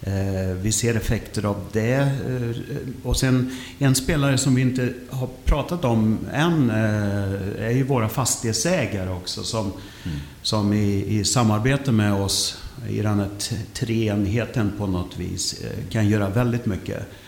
[0.00, 1.94] Eh, vi ser effekter av det.
[1.94, 2.56] Eh,
[3.02, 8.08] och sen en spelare som vi inte har pratat om än eh, är ju våra
[8.08, 9.72] fastighetsägare också som,
[10.04, 10.18] mm.
[10.42, 13.30] som i, i samarbete med oss i den här
[13.72, 17.25] treenigheten på något vis kan göra väldigt mycket Eh,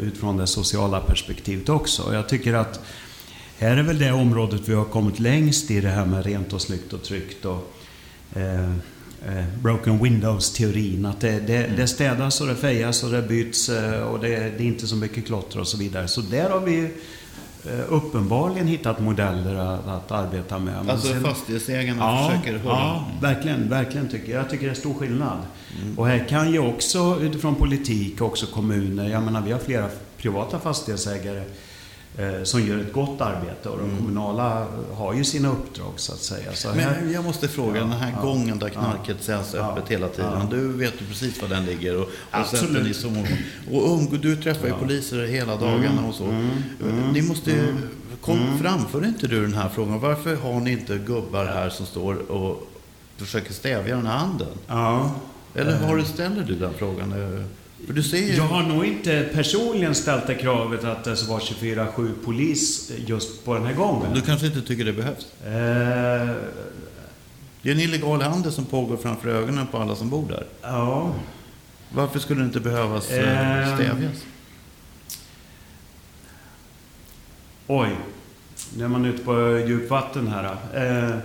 [0.00, 2.14] utifrån det sociala perspektivet också.
[2.14, 2.80] Jag tycker att
[3.58, 6.62] här är väl det området vi har kommit längst i det här med rent och
[6.62, 7.74] snyggt och tryggt och
[8.34, 8.70] eh,
[9.26, 11.06] eh, broken windows-teorin.
[11.06, 14.64] Att det, det, det städas och det fejas och det byts eh, och det, det,
[14.64, 16.08] är inte så mycket klotter och så vidare.
[16.08, 17.23] Så där har vi Eh,
[17.88, 20.74] uppenbarligen hittat modeller att, att arbeta med.
[20.74, 22.74] Men alltså sen, fastighetsägarna ja, försöker hålla...
[22.74, 24.40] Ja, verkligen, verkligen tycker jag.
[24.40, 25.38] Jag tycker det är stor skillnad.
[25.82, 25.98] Mm.
[25.98, 30.58] Och här kan ju också utifrån politik, också kommuner, jag menar vi har flera privata
[30.58, 31.44] fastighetsägare eh,
[32.42, 33.96] som gör ett gott arbete och de mm.
[33.96, 36.52] kommunala har ju sina uppdrag så att säga.
[36.52, 39.88] Så Men jag måste fråga, ja, den här ja, gången där knarket ja, säljs öppet
[39.88, 40.48] hela tiden.
[40.50, 41.96] Du vet ju precis var den ligger.
[41.96, 43.26] Och, och, ni som,
[43.70, 46.04] och du träffar ju poliser hela dagarna mm.
[46.04, 46.24] och så.
[46.24, 46.50] Mm.
[46.82, 47.12] mm.
[47.12, 47.76] Ni måste ju,
[48.20, 50.00] kom, framför inte du den här frågan?
[50.00, 52.68] Varför har ni inte gubbar här som står och
[53.16, 54.58] försöker stävja den här handeln?
[55.54, 57.14] Eller har du, ställer du den frågan?
[57.86, 62.92] Ser Jag har nog inte personligen ställt det kravet att det ska vara 24-7 polis
[63.06, 64.14] just på den här gången.
[64.14, 65.26] Du kanske inte tycker det behövs?
[65.44, 66.36] Eh...
[67.62, 70.46] Det är en illegal handel som pågår framför ögonen på alla som bor där.
[70.62, 71.14] Ja.
[71.92, 73.68] Varför skulle det inte behövas eh...
[73.68, 74.24] eh stävjas?
[77.66, 77.88] Oj,
[78.76, 80.56] nu är man ute på djupvatten här.
[80.74, 81.18] Eh...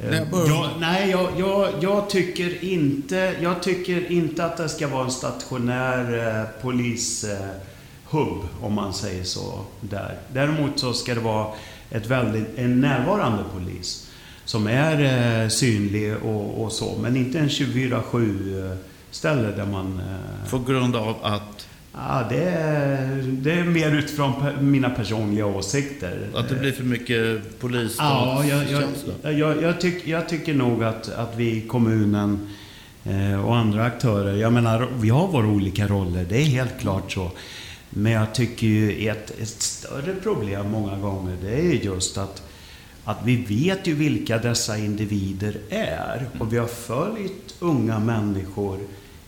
[0.00, 4.88] Nej, eh, jag, nej jag, jag, jag, tycker inte, jag tycker inte att det ska
[4.88, 10.18] vara en stationär eh, polishubb, om man säger så, där.
[10.32, 11.46] Däremot så ska det vara
[11.90, 14.10] ett väldigt, en närvarande polis
[14.44, 18.76] som är eh, synlig och, och, så, men inte en 24-7
[19.10, 20.00] ställe där man...
[20.00, 21.66] Eh, På grund av att?
[21.94, 26.28] Ja, det är, det är mer utifrån mina personliga åsikter.
[26.34, 28.64] Att det blir för mycket polis Ja, jag,
[29.22, 32.48] jag, jag, jag, tyck, jag tycker nog att, att vi, kommunen
[33.04, 37.12] eh, och andra aktörer, jag menar, vi har våra olika roller, det är helt klart
[37.12, 37.30] så.
[37.90, 42.42] Men jag tycker ju ett, ett större problem många gånger, det är just att,
[43.04, 46.26] att vi vet ju vilka dessa individer är.
[46.38, 48.78] Och vi har följt unga människor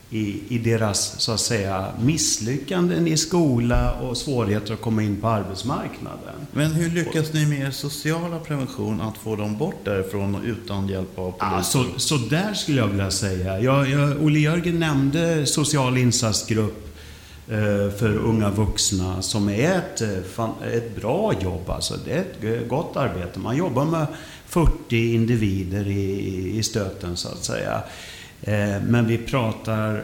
[0.09, 5.27] i, i deras så att säga misslyckanden i skola och svårigheter att komma in på
[5.27, 6.35] arbetsmarknaden.
[6.51, 11.19] Men hur lyckas ni med er sociala prevention att få dem bort därifrån utan hjälp
[11.19, 11.57] av polisen?
[11.57, 13.59] Ja, så, så där skulle jag vilja säga.
[13.59, 16.97] Jag, jag, Olle Jörgen nämnde social insatsgrupp
[17.47, 21.69] eh, för unga vuxna som är ett, eh, ett bra jobb.
[21.69, 21.93] Alltså.
[22.05, 23.39] Det är ett gott arbete.
[23.39, 24.07] Man jobbar med
[24.45, 27.83] 40 individer i, i stöten så att säga.
[28.45, 30.03] Eh, men vi pratar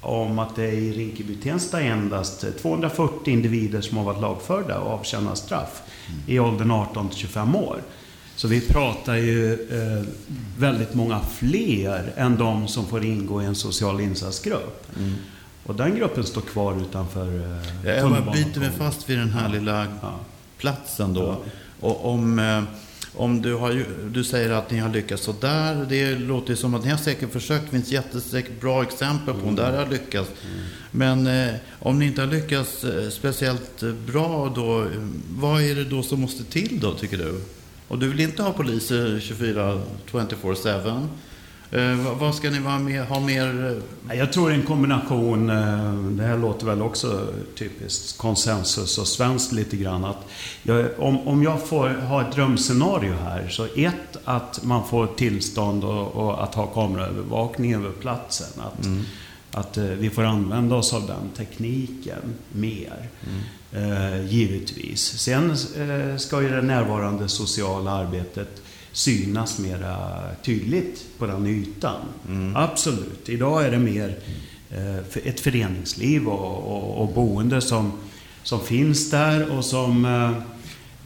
[0.00, 5.34] om att det är i Rinkeby-Tensta endast 240 individer som har varit lagförda och avtjänar
[5.34, 6.20] straff mm.
[6.26, 7.82] i åldern 18 till 25 år.
[8.36, 10.04] Så vi pratar ju eh,
[10.58, 14.86] väldigt många fler än de som får ingå i en social insatsgrupp.
[14.98, 15.14] Mm.
[15.64, 17.26] Och den gruppen står kvar utanför
[17.84, 20.14] eh, Jag bara biter mig fast vid den här lilla ja.
[20.58, 21.22] platsen då.
[21.22, 21.38] Ja.
[21.80, 22.38] Och om...
[22.38, 22.62] Eh,
[23.14, 25.86] om du, har, du säger att ni har lyckats sådär.
[25.88, 27.64] Det låter som att ni har säkert försökt.
[27.64, 29.54] Det finns jättesäkert bra exempel på mm.
[29.54, 30.30] där har lyckats.
[30.44, 30.64] Mm.
[30.90, 34.86] Men eh, om ni inte har lyckats eh, speciellt bra då,
[35.30, 37.40] vad är det då som måste till då tycker du?
[37.88, 41.06] Och du vill inte ha poliser 24, 24-7?
[41.72, 43.80] Eh, vad ska ni vara med, ha mer?
[44.10, 44.18] Eh?
[44.18, 47.26] Jag tror en kombination, eh, det här låter väl också
[47.58, 50.04] typiskt konsensus och svenskt lite grann.
[50.04, 50.26] Att
[50.62, 55.84] jag, om, om jag får ha ett drömscenario här, så ett, att man får tillstånd
[55.84, 58.62] och, och att ha kameraövervakning över platsen.
[58.62, 59.02] Att, mm.
[59.50, 63.08] att vi får använda oss av den tekniken mer.
[63.26, 63.42] Mm.
[63.74, 65.18] Eh, givetvis.
[65.18, 68.61] Sen eh, ska ju det närvarande sociala arbetet
[68.92, 72.00] synas mera tydligt på den ytan.
[72.28, 72.56] Mm.
[72.56, 73.28] Absolut.
[73.28, 74.18] Idag är det mer
[74.70, 77.92] eh, ett föreningsliv och, och, och, boende som,
[78.42, 80.42] som finns där och som eh,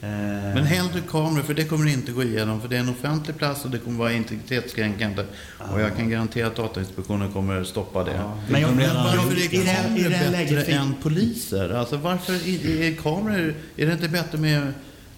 [0.00, 0.08] Eh,
[0.54, 2.60] Men hellre kameror, för det kommer inte gå igenom.
[2.60, 5.24] För det är en offentlig plats och det kommer vara integritetskränkande.
[5.72, 8.12] Och jag kan garantera att Datainspektionen kommer stoppa det.
[8.14, 8.34] Ja.
[8.34, 11.70] Men, Men jag- men varför är kameror bättre än poliser?
[11.70, 13.54] Alltså varför är, är kameror...
[13.76, 14.72] Är det inte bättre med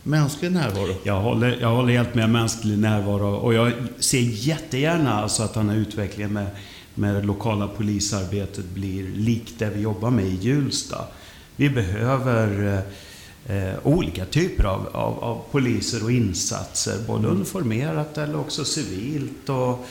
[0.08, 0.94] mänsklig närvaro?
[1.02, 5.68] Jag håller, jag håller helt med mänsklig närvaro och jag ser jättegärna alltså att den
[5.68, 6.46] här utvecklingen med,
[6.94, 11.04] med det lokala polisarbetet blir likt det vi jobbar med i Hjulsta.
[11.56, 12.82] Vi behöver
[13.46, 19.86] eh, olika typer av, av, av poliser och insatser, både uniformerat eller också civilt och,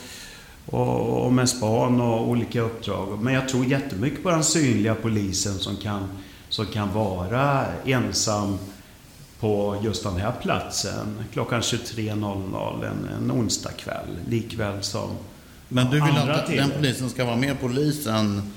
[0.66, 3.18] och, och med span och olika uppdrag.
[3.22, 6.08] Men jag tror jättemycket på den synliga polisen som kan,
[6.48, 8.58] som kan vara ensam
[9.40, 14.16] på just den här platsen klockan 23.00 en, en onsdag kväll.
[14.28, 15.10] Likväl som
[15.68, 16.62] Men du vill andra att tider.
[16.62, 18.52] den polisen ska vara mer polis än...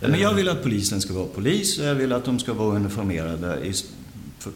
[0.00, 2.76] Men jag vill att polisen ska vara polis och jag vill att de ska vara
[2.76, 3.72] uniformerade i,
[4.38, 4.52] för,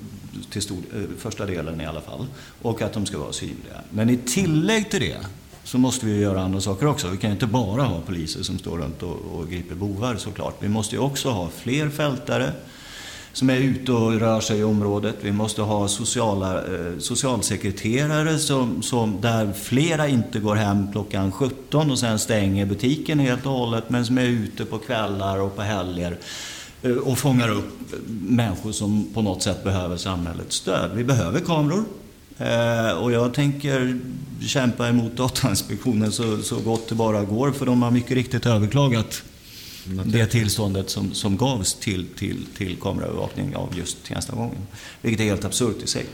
[0.51, 2.27] till stor, eh, första delen i alla fall.
[2.63, 3.81] Och att de ska vara synliga.
[3.91, 5.17] Men i tillägg till det
[5.65, 7.09] så måste vi göra andra saker också.
[7.09, 10.57] Vi kan inte bara ha poliser som står runt och, och griper bovar såklart.
[10.61, 12.53] Vi måste ju också ha fler fältare
[13.33, 15.17] som är ute och rör sig i området.
[15.21, 21.91] Vi måste ha sociala, eh, socialsekreterare som, som, där flera inte går hem klockan 17
[21.91, 25.63] och sen stänger butiken helt och hållet men som är ute på kvällar och på
[25.63, 26.17] helger
[26.83, 27.79] eh, och fångar upp
[28.21, 30.91] människor som på något sätt behöver samhällets stöd.
[30.95, 31.85] Vi behöver kameror.
[32.39, 33.99] Eh, och jag tänker
[34.47, 39.23] kämpa emot Datainspektionen så, så gott det bara går för de har mycket riktigt överklagat
[40.05, 44.67] det tillståndet som, som gavs till, till, till kameraövervakning av just Tenstagången.
[45.03, 46.07] Vilket är helt absurt i sig.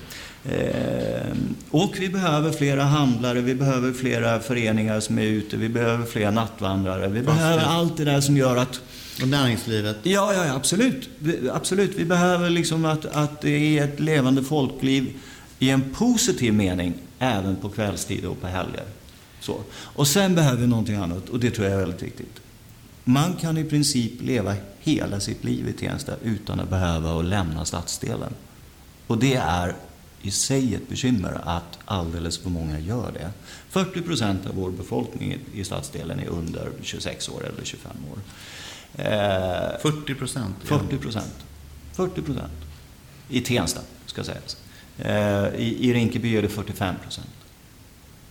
[0.45, 1.37] Eh,
[1.71, 6.31] och vi behöver flera handlare, vi behöver flera föreningar som är ute, vi behöver fler
[6.31, 7.09] nattvandrare.
[7.09, 8.81] Vi behöver allt det där som gör att
[9.23, 9.97] Och näringslivet?
[10.03, 11.09] Ja, ja, ja absolut.
[11.19, 11.93] Vi, absolut.
[11.97, 15.13] Vi behöver liksom att, att det är ett levande folkliv
[15.59, 18.85] i en positiv mening även på kvällstid och på helger.
[19.41, 19.61] Så.
[19.73, 22.41] Och sen behöver vi någonting annat och det tror jag är väldigt viktigt.
[23.09, 27.65] Man kan i princip leva hela sitt liv i Tensta utan att behöva att lämna
[27.65, 28.33] stadsdelen.
[29.07, 29.75] Och det är
[30.23, 33.31] i sig ett bekymmer att alldeles för många gör det.
[33.69, 38.19] 40 procent av vår befolkning i- stadsdelen är under 26 år eller 25 år.
[39.05, 40.57] Eh, 40 procent?
[40.65, 41.35] 40 procent.
[41.93, 42.53] 40 procent.
[43.29, 44.57] I Tensta, ska sägas.
[44.99, 47.31] Eh, I, I Rinkeby är det 45 procent.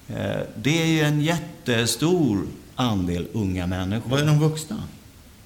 [0.08, 4.10] Eh, det är ju en jättestor andel unga människor.
[4.10, 4.84] Vad är de vuxna?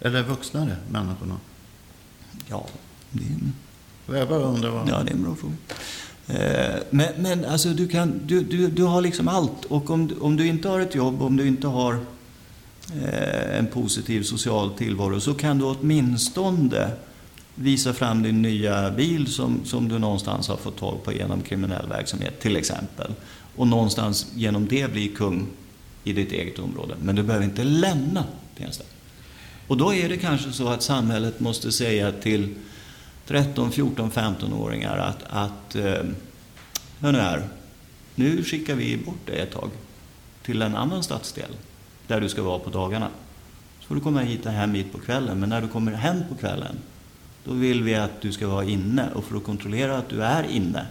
[0.02, 1.38] Eller vuxnare människorna?
[2.48, 2.68] Ja,
[3.12, 3.24] det
[4.14, 4.90] är, Jag bara undrar vad...
[4.90, 5.54] ja, det är en bra fråga.
[6.28, 9.66] Eh, Men, men alltså du, kan, du, du, du har liksom allt.
[9.66, 11.94] Och om, om du inte har ett jobb, om du inte har
[13.04, 16.92] eh, en positiv social tillvaro så kan du åtminstone
[17.56, 21.88] visa fram din nya bil som, som du någonstans har fått tag på genom kriminell
[21.88, 23.14] verksamhet till exempel.
[23.56, 25.48] Och någonstans genom det bli kung
[26.10, 26.96] i ditt eget område.
[27.02, 28.24] Men du behöver inte lämna
[28.58, 28.84] Tensta.
[29.68, 32.56] Och då är det kanske så att samhället måste säga till
[33.28, 36.04] 13, 14, 15-åringar att, att eh,
[37.00, 37.48] hör nu här,
[38.16, 39.70] nu skickar vi bort dig ett tag
[40.44, 41.52] till en annan stadsdel
[42.08, 43.10] där du ska vara på dagarna.
[43.80, 46.24] Så får du komma hit och hem hit på kvällen, men när du kommer hem
[46.30, 46.76] på kvällen
[47.44, 50.44] då vill vi att du ska vara inne och för att kontrollera att du är
[50.44, 50.86] inne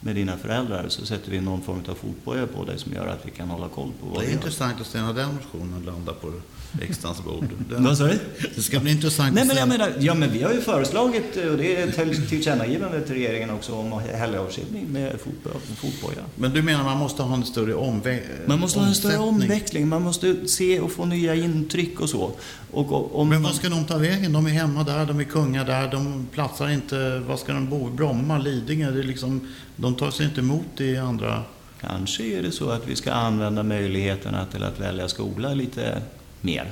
[0.00, 3.20] med dina föräldrar så sätter vi någon form av fotboja på dig som gör att
[3.26, 6.12] vi kan hålla koll på vad Det är intressant att se när den motionen landar
[6.12, 6.32] på
[6.80, 7.44] riksdagens bord.
[7.68, 8.18] Vad sa du?
[8.54, 11.56] det ska bli intressant Nej, men jag menar, ja men vi har ju föreslagit, och
[11.56, 16.18] det är ett till- tillkännagivande till regeringen också, om helgavskiljning med fotbo- fotboja.
[16.34, 19.88] Men du menar man måste ha en större omvä- Man måste ha en större omväxling,
[19.88, 22.32] man måste se och få nya intryck och så.
[22.70, 24.32] Och, om Men vad ska de ta vägen?
[24.32, 27.18] De är hemma där, de är kungar där, de platsar inte...
[27.28, 27.90] Vad ska de bo?
[27.90, 28.90] Bromma, Lidingö?
[28.90, 31.42] Det är liksom, de tar sig inte emot i andra...
[31.80, 36.02] Kanske är det så att vi ska använda möjligheterna till att välja skola lite
[36.40, 36.70] mer.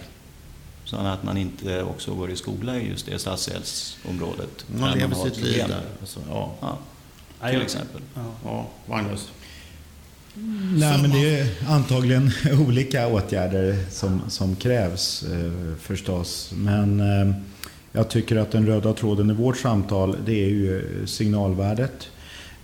[0.85, 4.65] Så att man inte också går i skola i just det stadsdelsområdet.
[4.81, 5.81] Man lever har sitt liv där.
[6.01, 6.79] Alltså, ja, Ja,
[7.41, 8.01] Ja, till exempel.
[8.45, 9.29] ja, Magnus.
[10.77, 12.31] Nej, men det är antagligen
[12.69, 16.51] olika åtgärder som, som krävs eh, förstås.
[16.55, 17.35] Men eh,
[17.93, 22.09] jag tycker att den röda tråden i vårt samtal det är ju signalvärdet.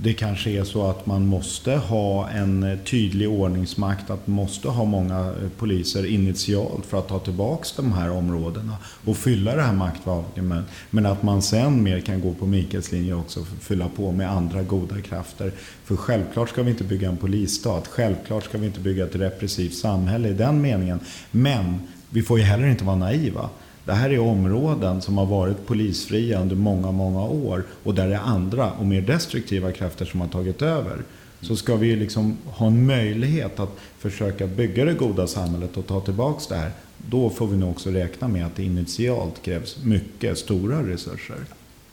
[0.02, 4.84] Det kanske är så att man måste ha en tydlig ordningsmakt, att man måste ha
[4.84, 9.72] många eh, poliser initialt för att ta tillbaks de här områdena och fylla det här
[9.72, 10.64] maktvakuumet.
[10.90, 14.30] Men att man sen mer kan gå på Mikaels linje också, och fylla på med
[14.30, 15.52] andra goda krafter.
[15.84, 19.74] För självklart ska vi inte bygga en polisstat, självklart ska vi inte bygga ett repressivt
[19.74, 21.00] samhälle i den meningen.
[21.30, 21.78] Men
[22.10, 23.48] vi får ju heller inte vara naiva.
[23.84, 28.14] Det här är områden som har varit polisfria under många, många år och där det
[28.14, 31.02] är andra och mer destruktiva krafter som har tagit över.
[31.40, 36.00] Så ska vi liksom ha en möjlighet att försöka bygga det goda samhället och ta
[36.00, 36.70] tillbaks det här.
[36.96, 41.36] Då får vi nog också räkna med att det initialt krävs mycket stora resurser.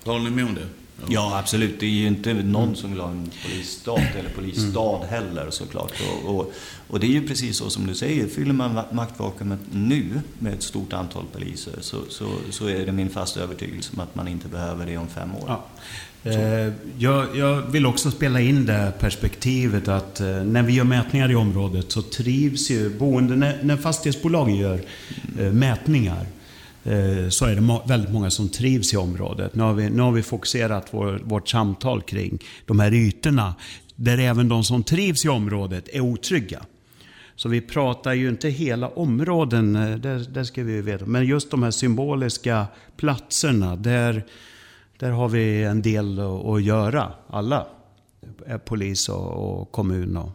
[0.03, 0.86] Håller ni med om det?
[1.07, 1.79] Ja, absolut.
[1.79, 5.93] Det är ju inte någon som vill ha en polisstat eller polisstad heller såklart.
[6.23, 6.53] Och, och,
[6.87, 8.27] och, det är ju precis så som du säger.
[8.27, 13.09] Fyller man maktvakuumet nu med ett stort antal poliser så, så, så är det min
[13.09, 15.43] fasta övertygelse om att man inte behöver det om fem år.
[15.47, 15.65] Ja.
[16.23, 21.31] Eh, jag, jag, vill också spela in det perspektivet att eh, när vi gör mätningar
[21.31, 24.81] i området så trivs ju boende, när, när fastighetsbolagen gör
[25.39, 26.25] eh, mätningar
[26.87, 29.55] Eh, så är det väldigt många som trivs i området.
[29.55, 33.55] Nu har vi, nu har vi fokuserat vår, vårt samtal kring de här ytorna
[33.95, 36.61] där även de som trivs i området är otrygga.
[37.35, 41.25] Så vi pratar ju inte hela områden, eh, det, det ska vi ju veta, men
[41.25, 42.65] just de här symboliska
[42.97, 44.23] platserna där
[44.97, 47.67] där har vi en del att göra, alla.
[48.47, 50.29] Eh, polis och, kommun och